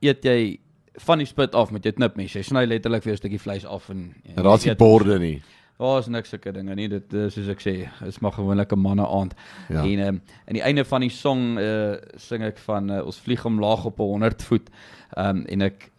eet 0.00 0.24
jy 0.24 0.58
van 0.96 1.18
die 1.18 1.26
spit 1.26 1.54
af 1.54 1.70
met 1.70 1.84
jou 1.84 1.94
knipmes. 1.94 2.32
Jy 2.32 2.42
sny 2.42 2.64
letterlik 2.64 3.02
vir 3.02 3.12
'n 3.12 3.16
stukkie 3.16 3.40
vleis 3.40 3.64
af 3.64 3.90
en 3.90 4.14
En 4.36 4.42
daar's 4.42 4.64
nie 4.64 4.74
borde 4.74 5.18
nie. 5.18 5.42
Daar 5.76 5.98
is 5.98 6.06
niks 6.06 6.28
sulke 6.28 6.52
dinge 6.52 6.74
nie. 6.74 6.88
Dit 6.88 7.12
is 7.12 7.34
soos 7.36 7.48
ek 7.48 7.60
sê, 7.60 7.74
is 8.06 8.18
maar 8.20 8.32
gewoonlik 8.32 8.72
'n 8.72 8.80
manne 8.80 9.06
aand. 9.06 9.34
Ja. 9.68 9.82
En 9.84 9.98
um, 9.98 10.20
aan 10.48 10.56
die 10.56 10.62
einde 10.62 10.84
van 10.84 11.00
die 11.00 11.10
song 11.10 11.58
uh, 11.58 11.96
sing 12.16 12.42
ek 12.42 12.58
van 12.58 12.90
uh, 12.90 13.04
ons 13.04 13.18
vlieg 13.18 13.44
omlaag 13.44 13.84
op 13.84 14.00
'n 14.00 14.02
100 14.02 14.42
voet. 14.42 14.70
Ehm 15.16 15.36
um, 15.36 15.44
en 15.44 15.60
ek 15.60 15.90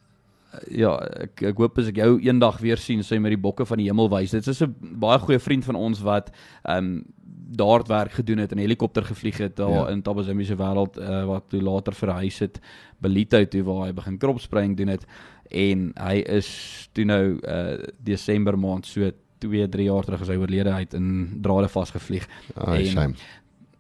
uh, 0.54 0.78
ja, 0.78 0.98
ek 0.98 1.42
ek 1.42 1.58
hoop 1.58 1.78
as 1.78 1.88
ek 1.88 1.96
jou 1.96 2.20
eendag 2.20 2.58
weer 2.58 2.78
sien, 2.78 3.04
sê 3.04 3.20
met 3.20 3.30
die 3.30 3.42
bokke 3.42 3.66
van 3.66 3.78
die 3.78 3.88
hemel 3.88 4.10
wys. 4.10 4.32
Dit 4.32 4.48
is 4.48 4.62
'n 4.62 4.76
baie 5.00 5.20
goeie 5.20 5.40
vriend 5.40 5.66
van 5.66 5.76
ons 5.76 6.02
wat 6.02 6.32
ehm 6.64 6.78
um, 6.78 7.06
daar 7.50 7.84
werk 7.88 8.12
gedoen 8.12 8.38
het 8.38 8.52
en 8.52 8.58
helikopter 8.58 9.04
gevlieg 9.04 9.38
het 9.38 9.56
daar 9.56 9.70
Ja. 9.72 9.88
in 9.90 10.02
Tabazimbi 10.02 10.46
se 10.46 10.56
wêreld 10.56 10.98
uh, 11.00 11.26
wat 11.26 11.44
toe 11.48 11.62
later 11.62 11.94
verhuis 11.94 12.40
het 12.40 12.60
Belito 13.00 13.46
toe 13.48 13.64
waar 13.64 13.86
hy 13.88 13.94
begin 13.94 14.18
kropspring 14.18 14.78
doen 14.78 14.88
het 14.88 15.06
en 15.52 15.92
hy 15.96 16.18
is 16.28 16.90
toe 16.94 17.06
nou 17.06 17.40
uh 17.44 17.78
Desember 18.04 18.58
maand 18.60 18.86
so 18.86 19.12
2 19.40 19.68
3 19.70 19.84
jaar 19.86 20.04
terug 20.04 20.22
as 20.22 20.28
hy 20.28 20.36
oorlede 20.36 20.72
hy 20.74 20.80
het 20.80 20.94
in 20.94 21.38
drade 21.42 21.68
vasgevlieg. 21.70 22.28
Ah, 22.56 22.74
En- 22.80 22.86
shame. 22.86 23.14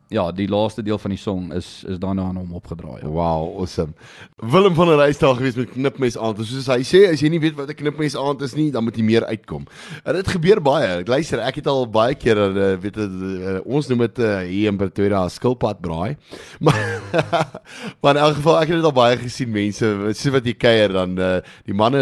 Ja, 0.09 0.29
die 0.31 0.47
laaste 0.47 0.83
deel 0.83 0.97
van 0.97 1.11
die 1.11 1.19
song 1.19 1.49
is 1.51 1.83
is 1.87 1.97
daarna 1.99 2.29
aan 2.29 2.37
hom 2.39 2.53
opgedraai. 2.55 3.01
Ja. 3.01 3.09
Wow, 3.11 3.59
awesome. 3.59 3.91
Willem 4.39 4.75
van 4.77 4.87
der 4.87 5.01
Reis 5.01 5.19
daar 5.19 5.35
gewees 5.35 5.57
met 5.59 5.73
knipmes 5.73 6.17
aand. 6.17 6.39
Soos 6.47 6.69
hy 6.71 6.79
sê, 6.87 7.01
as 7.11 7.19
jy 7.19 7.31
nie 7.33 7.41
weet 7.43 7.57
wat 7.57 7.67
'n 7.67 7.75
knipmes 7.75 8.15
aand 8.15 8.41
is 8.41 8.55
nie, 8.55 8.69
dan 8.71 8.85
moet 8.87 8.95
jy 8.95 9.03
meer 9.03 9.25
uitkom. 9.25 9.67
En 10.05 10.15
dit 10.15 10.27
gebeur 10.27 10.61
baie. 10.63 10.87
Ek 11.01 11.11
Luister, 11.11 11.39
ek 11.43 11.59
het 11.59 11.67
al 11.67 11.83
baie 11.91 12.15
keer 12.15 12.39
uh, 12.39 12.77
weet 12.79 12.97
uh, 12.97 13.59
ons 13.65 13.87
noem 13.87 14.05
dit 14.07 14.19
uh, 14.23 14.39
hier 14.47 14.71
in 14.71 14.77
Pretoria 14.77 15.27
skilpad 15.27 15.81
braai. 15.81 16.15
Maar 16.63 17.61
maar 18.01 18.15
in 18.15 18.21
elk 18.21 18.35
geval 18.39 18.61
ek 18.61 18.67
het 18.67 18.77
dit 18.79 18.85
al 18.85 18.95
baie 18.95 19.17
gesien 19.17 19.51
mense, 19.51 19.85
sien 20.15 20.31
wat 20.31 20.45
jy 20.45 20.53
kuier 20.55 20.93
dan 20.93 21.19
uh, 21.19 21.37
die 21.65 21.75
manne 21.75 22.01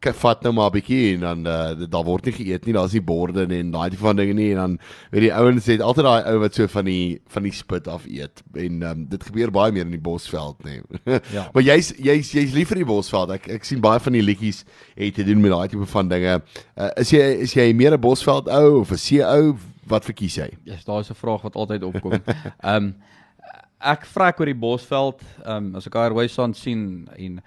vat 0.00 0.42
nou 0.42 0.52
maar 0.52 0.70
'n 0.70 0.72
bietjie 0.72 1.14
en 1.14 1.20
dan 1.20 1.46
uh, 1.46 1.86
daar 1.88 2.04
word 2.04 2.24
nie 2.24 2.32
geëet 2.32 2.64
nie, 2.64 2.72
daar's 2.72 2.92
nie 2.92 3.02
borde 3.02 3.46
nie 3.46 3.60
en 3.60 3.70
daai 3.70 3.90
tipe 3.90 4.02
van 4.02 4.16
dinge 4.16 4.32
nie 4.32 4.50
en 4.50 4.56
dan 4.56 4.78
weet 5.10 5.22
die 5.22 5.34
ouens 5.34 5.66
het 5.66 5.80
altyd 5.80 6.04
daai 6.04 6.22
ou 6.32 6.38
wat 6.40 6.54
so 6.54 6.66
van 6.66 6.84
die 6.84 7.20
van 7.28 7.42
die 7.42 7.52
spit 7.52 7.88
af 7.88 8.06
eet 8.06 8.42
en 8.54 8.82
um, 8.82 9.06
dit 9.08 9.24
gebeur 9.24 9.50
baie 9.50 9.72
meer 9.72 9.84
in 9.84 9.90
die 9.90 10.00
Bosveld 10.00 10.56
nê. 10.64 10.80
Nee. 11.04 11.20
Ja. 11.36 11.50
maar 11.52 11.62
jy's 11.62 11.92
jy's 11.98 12.32
jy's 12.32 12.54
lief 12.54 12.68
vir 12.68 12.80
die 12.80 12.88
Bosveld. 12.88 13.30
Ek 13.30 13.48
ek 13.48 13.64
sien 13.64 13.80
baie 13.80 14.00
van 14.00 14.12
die 14.12 14.22
liedjies 14.22 14.64
het 14.96 15.14
te 15.14 15.24
doen 15.24 15.40
met 15.40 15.50
daai 15.50 15.68
tipe 15.68 15.86
van 15.86 16.08
dinge. 16.08 16.40
Uh, 16.76 16.90
is 16.96 17.10
jy 17.10 17.26
is 17.44 17.54
jy 17.54 17.72
meer 17.74 17.92
'n 17.94 18.00
Bosveld 18.00 18.48
ou 18.48 18.80
of 18.80 18.92
'n 18.92 18.96
see 18.96 19.22
ou? 19.22 19.56
Wat 19.86 20.04
verkies 20.04 20.36
jy? 20.36 20.48
Ja, 20.64 20.74
yes, 20.74 20.84
daar 20.84 21.00
is 21.00 21.10
'n 21.10 21.14
vraag 21.14 21.42
wat 21.42 21.56
altyd 21.56 21.82
opkom. 21.82 22.12
Ehm 22.62 22.76
um, 22.76 22.94
ek 23.80 24.04
vrek 24.06 24.40
oor 24.40 24.46
die 24.46 24.54
Bosveld, 24.54 25.22
ehm 25.44 25.70
um, 25.70 25.76
as 25.76 25.86
ek 25.86 25.94
Airways 25.96 26.38
aan 26.38 26.54
sien 26.54 27.08
en 27.16 27.40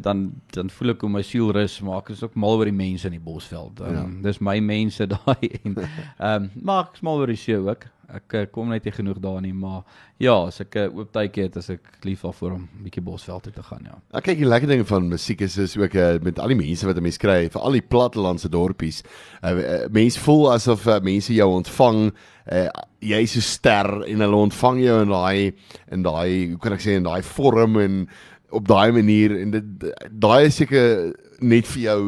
dan 0.00 0.32
dan 0.54 0.70
voel 0.70 0.90
ek 0.94 1.00
hoe 1.00 1.10
my 1.10 1.22
siel 1.22 1.50
rus, 1.52 1.80
maar 1.82 1.98
ek 1.98 2.10
is 2.14 2.22
ook 2.22 2.34
mal 2.38 2.56
oor 2.58 2.64
die 2.70 2.72
mense 2.72 3.06
in 3.06 3.12
die 3.18 3.20
Bosveld. 3.24 3.80
Um, 3.80 3.94
Ja. 3.94 4.04
dis 4.22 4.38
my 4.40 4.60
mense 4.60 5.06
daai 5.16 5.50
en 5.64 5.74
ehm 6.18 6.42
um, 6.44 6.50
maar 6.62 6.84
ek 6.86 6.94
is 6.94 7.02
mal 7.02 7.18
oor 7.18 7.26
die 7.26 7.36
see 7.36 7.56
ook. 7.58 7.86
Ek 8.14 8.34
uh, 8.36 8.42
kom 8.52 8.68
net 8.68 8.84
nie 8.84 8.92
genoeg 8.92 9.16
daar 9.18 9.40
nie, 9.40 9.52
maar 9.52 9.82
ja, 10.20 10.34
as 10.46 10.60
ek 10.60 10.76
'n 10.76 10.92
oop 10.94 11.10
tydjie 11.12 11.42
het, 11.48 11.56
as 11.56 11.70
ek 11.70 11.80
lief 12.04 12.22
daarvoor 12.22 12.52
om 12.52 12.68
'n 12.68 12.84
bietjie 12.84 13.02
Bosveld 13.02 13.42
toe 13.42 13.52
te 13.52 13.62
gaan, 13.62 13.80
ja. 13.84 13.96
Nou 14.12 14.20
kyk, 14.22 14.36
die 14.38 14.46
lekker 14.46 14.68
ding 14.68 14.86
van 14.86 15.08
musiek 15.08 15.40
is 15.40 15.56
is 15.58 15.76
ook 15.76 15.94
uh, 15.94 16.18
met 16.22 16.38
al 16.38 16.48
die 16.48 16.56
mense 16.56 16.86
wat 16.86 16.96
'n 16.96 17.02
mens 17.02 17.16
kry, 17.18 17.48
vir 17.50 17.60
al 17.60 17.72
die 17.72 17.82
plattelandse 17.82 18.48
dorpies. 18.48 19.02
Uh, 19.42 19.50
uh, 19.50 19.88
mense 19.90 20.20
voel 20.20 20.52
asof 20.52 20.86
uh, 20.86 21.00
mense 21.00 21.32
jou 21.34 21.48
ontvang, 21.50 22.12
uh, 22.52 22.68
jy's 23.00 23.32
so 23.32 23.40
ster 23.40 24.04
en 24.06 24.20
hulle 24.20 24.36
ontvang 24.36 24.78
jou 24.84 25.02
in 25.02 25.08
daai 25.08 25.52
in 25.90 26.02
daai 26.02 26.48
hoe 26.50 26.58
kan 26.58 26.72
ek 26.72 26.80
sê 26.80 26.94
in 26.96 27.02
daai 27.04 27.22
vorm 27.22 27.76
en 27.80 28.06
op 28.54 28.68
daai 28.68 28.92
manier 28.94 29.34
en 29.40 29.50
dit 29.54 29.88
daai 30.10 30.46
is 30.48 30.58
seker 30.62 31.12
net 31.44 31.66
vir 31.74 31.82
jou 31.88 32.00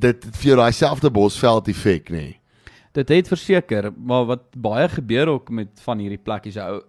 dit 0.00 0.28
vir 0.40 0.52
jou 0.52 0.58
daai 0.60 0.72
selfde 0.72 1.10
bosveld 1.12 1.68
effek 1.68 2.10
nê. 2.10 2.16
Nee. 2.16 2.36
Dit 2.96 3.08
het 3.08 3.28
verseker, 3.30 3.92
maar 3.94 4.24
wat 4.26 4.48
baie 4.58 4.88
gebeur 4.90 5.28
ook 5.36 5.50
met 5.54 5.78
van 5.84 6.00
hierdie 6.02 6.18
plekkies, 6.18 6.56
ou 6.58 6.80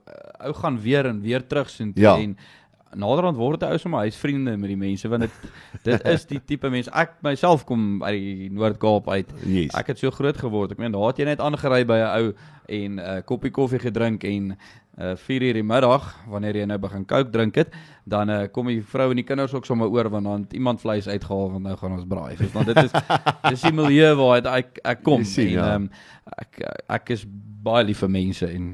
ou 0.41 0.53
gaan 0.57 0.79
weer 0.81 1.05
en 1.05 1.19
weer 1.21 1.43
terug 1.45 1.69
sien 1.69 1.91
Ja. 1.95 2.15
en 2.17 2.37
naderhand 2.95 3.37
word 3.37 3.61
dit 3.61 3.69
ou 3.69 3.77
sommer 3.79 4.05
huisvriende 4.05 4.57
met 4.57 4.71
die 4.71 4.79
mense 4.79 5.09
want 5.11 5.27
dit 5.27 5.35
dit 5.83 6.07
is 6.13 6.25
die 6.29 6.41
tipe 6.45 6.69
mens. 6.69 6.89
Ek 6.91 7.17
myself 7.25 7.65
kom 7.65 8.03
uit 8.03 8.17
die 8.17 8.49
Noord-Kaap 8.53 9.09
uit. 9.09 9.33
Yes. 9.45 9.75
Ek 9.77 9.93
het 9.93 10.01
so 10.01 10.11
groot 10.11 10.37
geword. 10.37 10.75
Ek 10.75 10.81
meen 10.81 10.93
daar 10.95 11.11
het 11.11 11.21
jy 11.21 11.29
net 11.31 11.43
aangery 11.43 11.83
by 11.87 11.99
'n 12.01 12.11
ou 12.19 12.33
en 12.71 12.95
'n 12.95 12.99
uh, 12.99 13.19
koppie 13.25 13.51
koffie 13.51 13.79
gedrink 13.79 14.23
en 14.23 14.55
uh 14.99 15.15
4 15.15 15.41
uur 15.41 15.53
die 15.53 15.63
middag 15.63 16.03
wanneer 16.27 16.55
jy 16.55 16.65
nou 16.67 16.77
begin 16.77 17.05
coke 17.07 17.31
drink 17.31 17.55
het, 17.55 17.71
dan 18.03 18.29
uh, 18.29 18.47
kom 18.51 18.67
die 18.67 18.81
vrou 18.83 19.09
en 19.09 19.15
die 19.15 19.25
kinders 19.25 19.53
ook 19.53 19.65
sommer 19.65 19.87
oor 19.87 20.09
want 20.09 20.25
dan 20.25 20.43
het 20.43 20.53
iemand 20.53 20.81
vleis 20.81 21.07
uitgehaal 21.07 21.51
want 21.51 21.63
nou 21.63 21.77
gaan 21.77 21.95
ons 21.95 22.05
braai. 22.07 22.35
Want 22.53 22.65
dit 22.65 22.83
is 22.83 22.91
dis 23.51 23.61
die 23.61 23.73
milieu 23.73 24.15
waar 24.15 24.45
ek 24.57 24.79
ek 24.83 25.03
kom 25.03 25.23
sien, 25.23 25.57
en 25.57 25.63
ja. 25.63 25.75
um, 25.75 25.89
ek 26.37 26.61
ek 26.87 27.15
is 27.15 27.25
baie 27.61 27.83
lief 27.85 28.01
vir 28.03 28.09
mense 28.09 28.47
en 28.47 28.69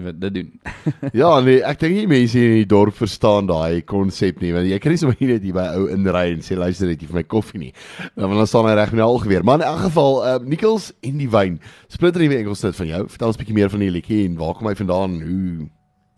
weet 0.00 0.20
dit 0.20 0.34
doen. 0.34 0.50
Ja, 1.20 1.30
nee, 1.44 1.60
ek 1.66 1.80
dink 1.82 1.96
nie 1.96 2.06
mense 2.10 2.38
hier 2.38 2.54
in 2.54 2.62
die 2.62 2.70
dorp 2.70 2.96
verstaan 2.96 3.48
daai 3.50 3.82
konsep 3.88 4.40
nie, 4.40 4.52
want 4.56 4.68
jy 4.70 4.78
kan 4.82 4.94
nie 4.94 5.00
sommer 5.00 5.18
net 5.20 5.44
hier 5.44 5.56
by 5.56 5.66
ou 5.76 5.88
inry 5.92 6.26
en 6.34 6.44
sê 6.46 6.56
luister 6.58 6.88
net 6.90 7.02
vir 7.04 7.20
my 7.20 7.24
koffie 7.28 7.60
nie. 7.60 7.72
Dan 8.16 8.36
dan 8.36 8.48
staan 8.48 8.68
hy 8.70 8.76
reg 8.78 8.94
met 8.94 9.02
die 9.02 9.08
algeweer. 9.08 9.44
Maar 9.44 9.60
in 9.60 9.66
elk 9.68 9.84
geval, 9.88 10.22
uh 10.24 10.38
Nikkels 10.50 10.92
en 11.06 11.20
die 11.20 11.28
wyn. 11.30 11.60
Splinter 11.92 12.24
nuwe 12.24 12.40
Engelsnit 12.40 12.78
van 12.78 12.88
jou. 12.94 13.02
Vertel 13.08 13.32
ons 13.32 13.36
'n 13.36 13.42
bietjie 13.44 13.58
meer 13.60 13.70
van 13.70 13.84
die 13.84 13.92
liedjie 13.92 14.24
en 14.28 14.38
waar 14.40 14.54
kom 14.54 14.68
hy 14.68 14.74
vandaan? 14.74 15.20
Hoe 15.20 15.68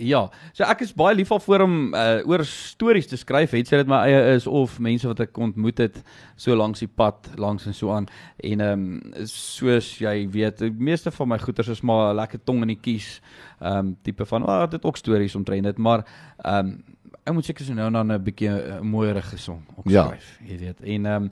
Ja, 0.02 0.22
so 0.52 0.64
ek 0.66 0.80
is 0.82 0.90
baie 0.98 1.14
lief 1.14 1.28
daarvoor 1.30 1.62
om 1.66 1.74
uh, 1.94 2.18
oor 2.26 2.42
stories 2.48 3.06
te 3.06 3.16
skryf, 3.20 3.52
het 3.54 3.68
sy 3.70 3.76
dit 3.82 3.90
my 3.90 4.00
eie 4.08 4.34
is 4.34 4.46
of 4.50 4.78
mense 4.82 5.06
wat 5.06 5.20
ek 5.20 5.38
ontmoet 5.38 5.78
het 5.84 6.00
so 6.40 6.56
langs 6.58 6.82
die 6.82 6.88
pad, 6.90 7.28
langs 7.38 7.66
en 7.70 7.74
so 7.76 7.92
aan. 7.94 8.08
En 8.42 8.60
ehm 8.60 8.86
um, 8.86 9.26
soos 9.30 9.92
jy 10.02 10.26
weet, 10.34 10.58
die 10.58 10.72
meeste 10.72 11.12
van 11.14 11.28
my 11.28 11.38
goeters 11.38 11.68
is 11.76 11.82
maar 11.86 12.12
'n 12.12 12.16
lekker 12.16 12.40
tong 12.44 12.62
in 12.62 12.68
die 12.74 12.80
kies. 12.80 13.20
Ehm 13.60 13.78
um, 13.78 13.96
tipe 14.02 14.26
van, 14.26 14.42
ah, 14.46 14.68
dit 14.70 14.82
ook 14.84 14.96
stories 14.96 15.34
omtrent 15.38 15.64
dit, 15.64 15.78
maar 15.78 16.04
ehm 16.44 16.66
um, 16.66 16.84
ek 17.24 17.34
moet 17.34 17.44
seker 17.44 17.64
so 17.64 17.74
nou 17.74 17.86
en 17.86 17.92
dan 17.92 18.12
'n 18.12 18.22
bietjie 18.24 18.50
'n 18.50 18.82
mooierige 18.86 19.38
song 19.38 19.62
ook 19.76 19.88
Ja. 19.88 20.04
skryf, 20.06 20.38
jy 20.48 20.58
weet. 20.58 20.80
En 20.82 21.06
ehm 21.06 21.22
um, 21.22 21.30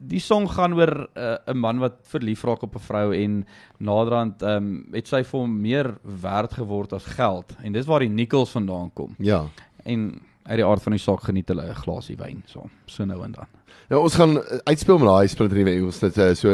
die 0.00 0.20
song 0.22 0.46
gaan 0.50 0.74
oor 0.78 1.08
eh, 1.14 1.36
'n 1.46 1.56
uh, 1.56 1.60
man 1.60 1.78
wat 1.82 1.98
verlief 2.02 2.44
raak 2.44 2.62
op 2.62 2.76
'n 2.76 2.86
vrou 2.86 3.14
en 3.14 3.46
naderhand 3.78 4.42
ehm 4.42 4.56
um, 4.56 4.86
het 4.92 5.08
sy 5.08 5.22
vir 5.24 5.40
hom 5.40 5.60
meer 5.60 5.98
werd 6.22 6.52
geword 6.52 6.92
as 6.92 7.04
geld 7.04 7.56
en 7.62 7.72
dis 7.72 7.86
waar 7.86 8.00
die 8.00 8.08
nikkels 8.08 8.50
vandaan 8.50 8.90
kom. 8.92 9.14
Ja. 9.18 9.46
En 9.84 10.20
uit 10.48 10.56
die 10.56 10.64
aard 10.64 10.82
van 10.82 10.92
die 10.92 11.00
saak 11.00 11.22
geniet 11.22 11.48
hulle 11.48 11.68
'n 11.68 11.74
glasie 11.74 12.16
wyn 12.16 12.42
so 12.46 12.70
so 12.86 13.04
nou 13.04 13.24
en 13.24 13.32
dan. 13.32 13.46
Nou 13.88 14.02
ons 14.02 14.14
gaan 14.14 14.38
uitspeel 14.64 14.98
met 14.98 15.08
daai 15.08 15.28
Splinter 15.28 15.58
nuwe 15.58 15.70
Engelsnit 15.70 16.18
uh, 16.18 16.34
so 16.34 16.48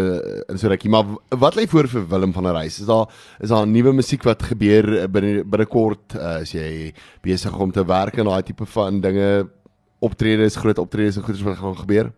in 0.48 0.58
so 0.58 0.68
rukkie, 0.68 0.90
maar 0.90 1.04
wat 1.28 1.56
lê 1.56 1.66
voor 1.66 1.88
vir 1.88 2.08
Willem 2.08 2.32
van 2.32 2.44
der 2.44 2.52
Reis? 2.52 2.80
Is 2.80 2.86
daar 2.86 3.06
is 3.40 3.48
daar 3.48 3.66
nuwe 3.66 3.92
musiek 3.92 4.22
wat 4.22 4.42
gebeur 4.42 4.88
uh, 4.88 5.06
binne 5.06 5.44
binnekort 5.44 6.14
uh, 6.14 6.40
as 6.40 6.52
jy 6.52 6.94
besig 7.22 7.58
om 7.58 7.70
te 7.70 7.84
werk 7.84 8.18
aan 8.18 8.26
daai 8.26 8.42
tipe 8.42 8.66
van 8.66 9.00
dinge 9.00 9.48
optredes, 9.98 10.56
groot 10.56 10.78
optredes 10.78 11.16
en 11.16 11.22
goeders 11.22 11.44
wat 11.44 11.58
gaan 11.58 11.76
gebeur? 11.76 12.12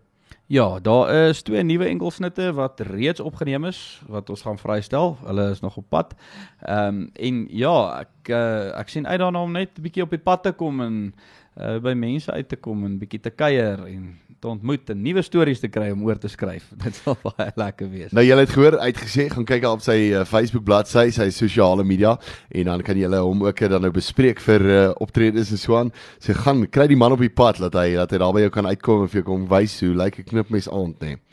Ja, 0.47 0.79
daar 0.79 1.09
is 1.27 1.41
twee 1.41 1.63
nuwe 1.63 1.85
enkelsnitte 1.85 2.53
wat 2.53 2.79
reeds 2.79 3.19
opgeneem 3.19 3.65
is 3.65 4.01
wat 4.07 4.29
ons 4.29 4.41
gaan 4.41 4.57
vrystel. 4.57 5.17
Hulle 5.25 5.49
is 5.49 5.59
nog 5.59 5.75
op 5.77 5.89
pad. 5.89 6.13
Ehm 6.61 6.87
um, 6.87 7.09
en 7.13 7.47
ja, 7.49 7.99
ek 7.99 8.31
uh, 8.31 8.77
ek 8.79 8.87
sien 8.89 9.07
uit 9.07 9.19
daarna 9.19 9.41
om 9.43 9.51
net 9.51 9.75
'n 9.75 9.81
bietjie 9.81 10.03
op 10.03 10.15
die 10.15 10.23
pad 10.23 10.43
te 10.43 10.51
kom 10.51 10.79
en 10.81 11.13
uh, 11.59 11.77
by 11.83 11.93
mense 11.93 12.31
uit 12.31 12.47
te 12.49 12.55
kom 12.55 12.85
en 12.85 12.95
bietjie 12.97 13.19
te 13.19 13.29
kuier 13.29 13.83
en 13.85 14.19
te 14.39 14.49
ontmoet 14.49 14.89
en 14.93 15.01
nuwe 15.01 15.21
stories 15.25 15.61
te 15.63 15.69
kry 15.71 15.89
om 15.93 16.03
oor 16.07 16.19
te 16.21 16.29
skryf. 16.31 16.69
Dit 16.83 16.99
sal 16.99 17.17
baie 17.23 17.49
lekker 17.57 17.89
wees. 17.91 18.13
Nou 18.15 18.25
julle 18.25 18.45
het 18.45 18.53
gehoor 18.53 18.79
uitgesê 18.79 19.27
gaan 19.33 19.47
kyk 19.49 19.67
op 19.69 19.83
sy 19.85 19.97
uh, 20.11 20.23
Facebook 20.29 20.65
bladsy, 20.67 21.07
sy 21.15 21.29
sosiale 21.33 21.85
media 21.87 22.15
en 22.49 22.71
dan 22.71 22.85
kan 22.85 22.99
julle 22.99 23.21
hom 23.25 23.45
ook 23.47 23.63
uh, 23.65 23.71
dan 23.75 23.87
nou 23.87 23.93
bespreek 23.95 24.41
vir 24.45 24.67
uh, 24.67 24.81
optredes 25.03 25.53
en 25.55 25.61
so 25.61 25.79
aan. 25.79 25.93
So 26.23 26.37
gaan 26.37 26.65
kry 26.69 26.89
die 26.91 26.99
man 26.99 27.15
op 27.15 27.23
die 27.23 27.33
pad 27.33 27.61
dat 27.63 27.77
hy 27.77 27.93
dat 27.97 28.13
hy 28.13 28.21
daar 28.23 28.35
by 28.35 28.45
jou 28.45 28.53
kan 28.59 28.69
uitkom 28.69 29.05
en 29.05 29.13
vir 29.13 29.21
jou 29.21 29.29
kom 29.31 29.47
wys 29.51 29.79
hoe 29.83 29.95
lyk 29.97 30.21
'n 30.21 30.29
knipmes 30.33 30.69
aand. 30.69 31.01
Nee. 31.01 31.26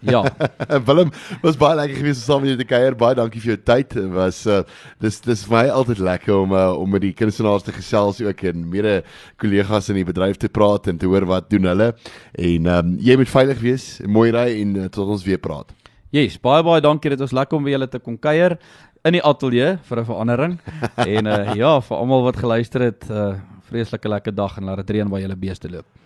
Ja, 0.00 0.22
Willem, 0.86 1.10
was 1.42 1.58
baie 1.60 1.76
lekker 1.78 1.96
geweest 2.00 2.22
om 2.22 2.26
saam 2.26 2.44
met 2.44 2.52
jou 2.52 2.58
te 2.60 2.68
kuier. 2.68 2.96
Baie 2.98 3.16
dankie 3.18 3.40
vir 3.42 3.54
jou 3.54 3.58
tyd. 3.70 3.94
Dit 3.94 4.12
Was 4.14 4.42
uh, 4.46 4.62
dis 5.02 5.20
dis 5.24 5.44
vir 5.48 5.56
my 5.56 5.64
altyd 5.80 6.02
lekker 6.04 6.34
om 6.36 6.54
uh, 6.56 6.68
om 6.76 6.90
met 6.90 7.04
die 7.04 7.12
kunstenaars 7.16 7.66
te 7.66 7.74
gesels 7.76 8.20
ook 8.24 8.44
en 8.50 8.68
mede 8.72 9.00
kollegas 9.40 9.90
in 9.92 10.00
die 10.00 10.06
bedryf 10.08 10.40
te 10.40 10.50
praat 10.52 10.90
en 10.90 11.00
te 11.00 11.10
hoor 11.10 11.28
wat 11.30 11.50
doen 11.52 11.68
hulle. 11.70 11.92
En 12.34 12.70
ehm 12.70 12.92
um, 12.92 12.96
jy 13.00 13.16
moet 13.20 13.30
veilig 13.30 13.62
wees. 13.64 13.90
Mooi 14.06 14.30
ry 14.34 14.48
en 14.60 14.76
uh, 14.76 14.88
tot 14.92 15.08
ons 15.08 15.24
weer 15.26 15.40
praat. 15.40 15.72
yes, 16.10 16.40
baie 16.42 16.62
baie 16.66 16.82
dankie. 16.82 17.10
Dit 17.10 17.20
was 17.22 17.36
lekker 17.36 17.58
om 17.58 17.64
by 17.64 17.76
julle 17.76 17.88
te 17.88 18.00
kom 18.02 18.18
kuier 18.18 18.58
in 19.04 19.16
die 19.16 19.22
ateljee 19.24 19.78
vir 19.88 20.00
'n 20.00 20.04
verandering. 20.04 20.58
en 21.16 21.26
uh, 21.26 21.54
ja, 21.54 21.80
vir 21.80 21.96
almal 21.96 22.22
wat 22.22 22.36
geluister 22.36 22.80
het, 22.90 23.06
uh, 23.10 23.34
vreeslike 23.70 24.08
lekker 24.08 24.34
dag 24.34 24.58
en 24.58 24.64
laat 24.64 24.84
dit 24.84 24.96
reën 24.96 25.08
by 25.08 25.20
julle 25.20 25.36
beeste 25.36 25.70
loop. 25.70 25.99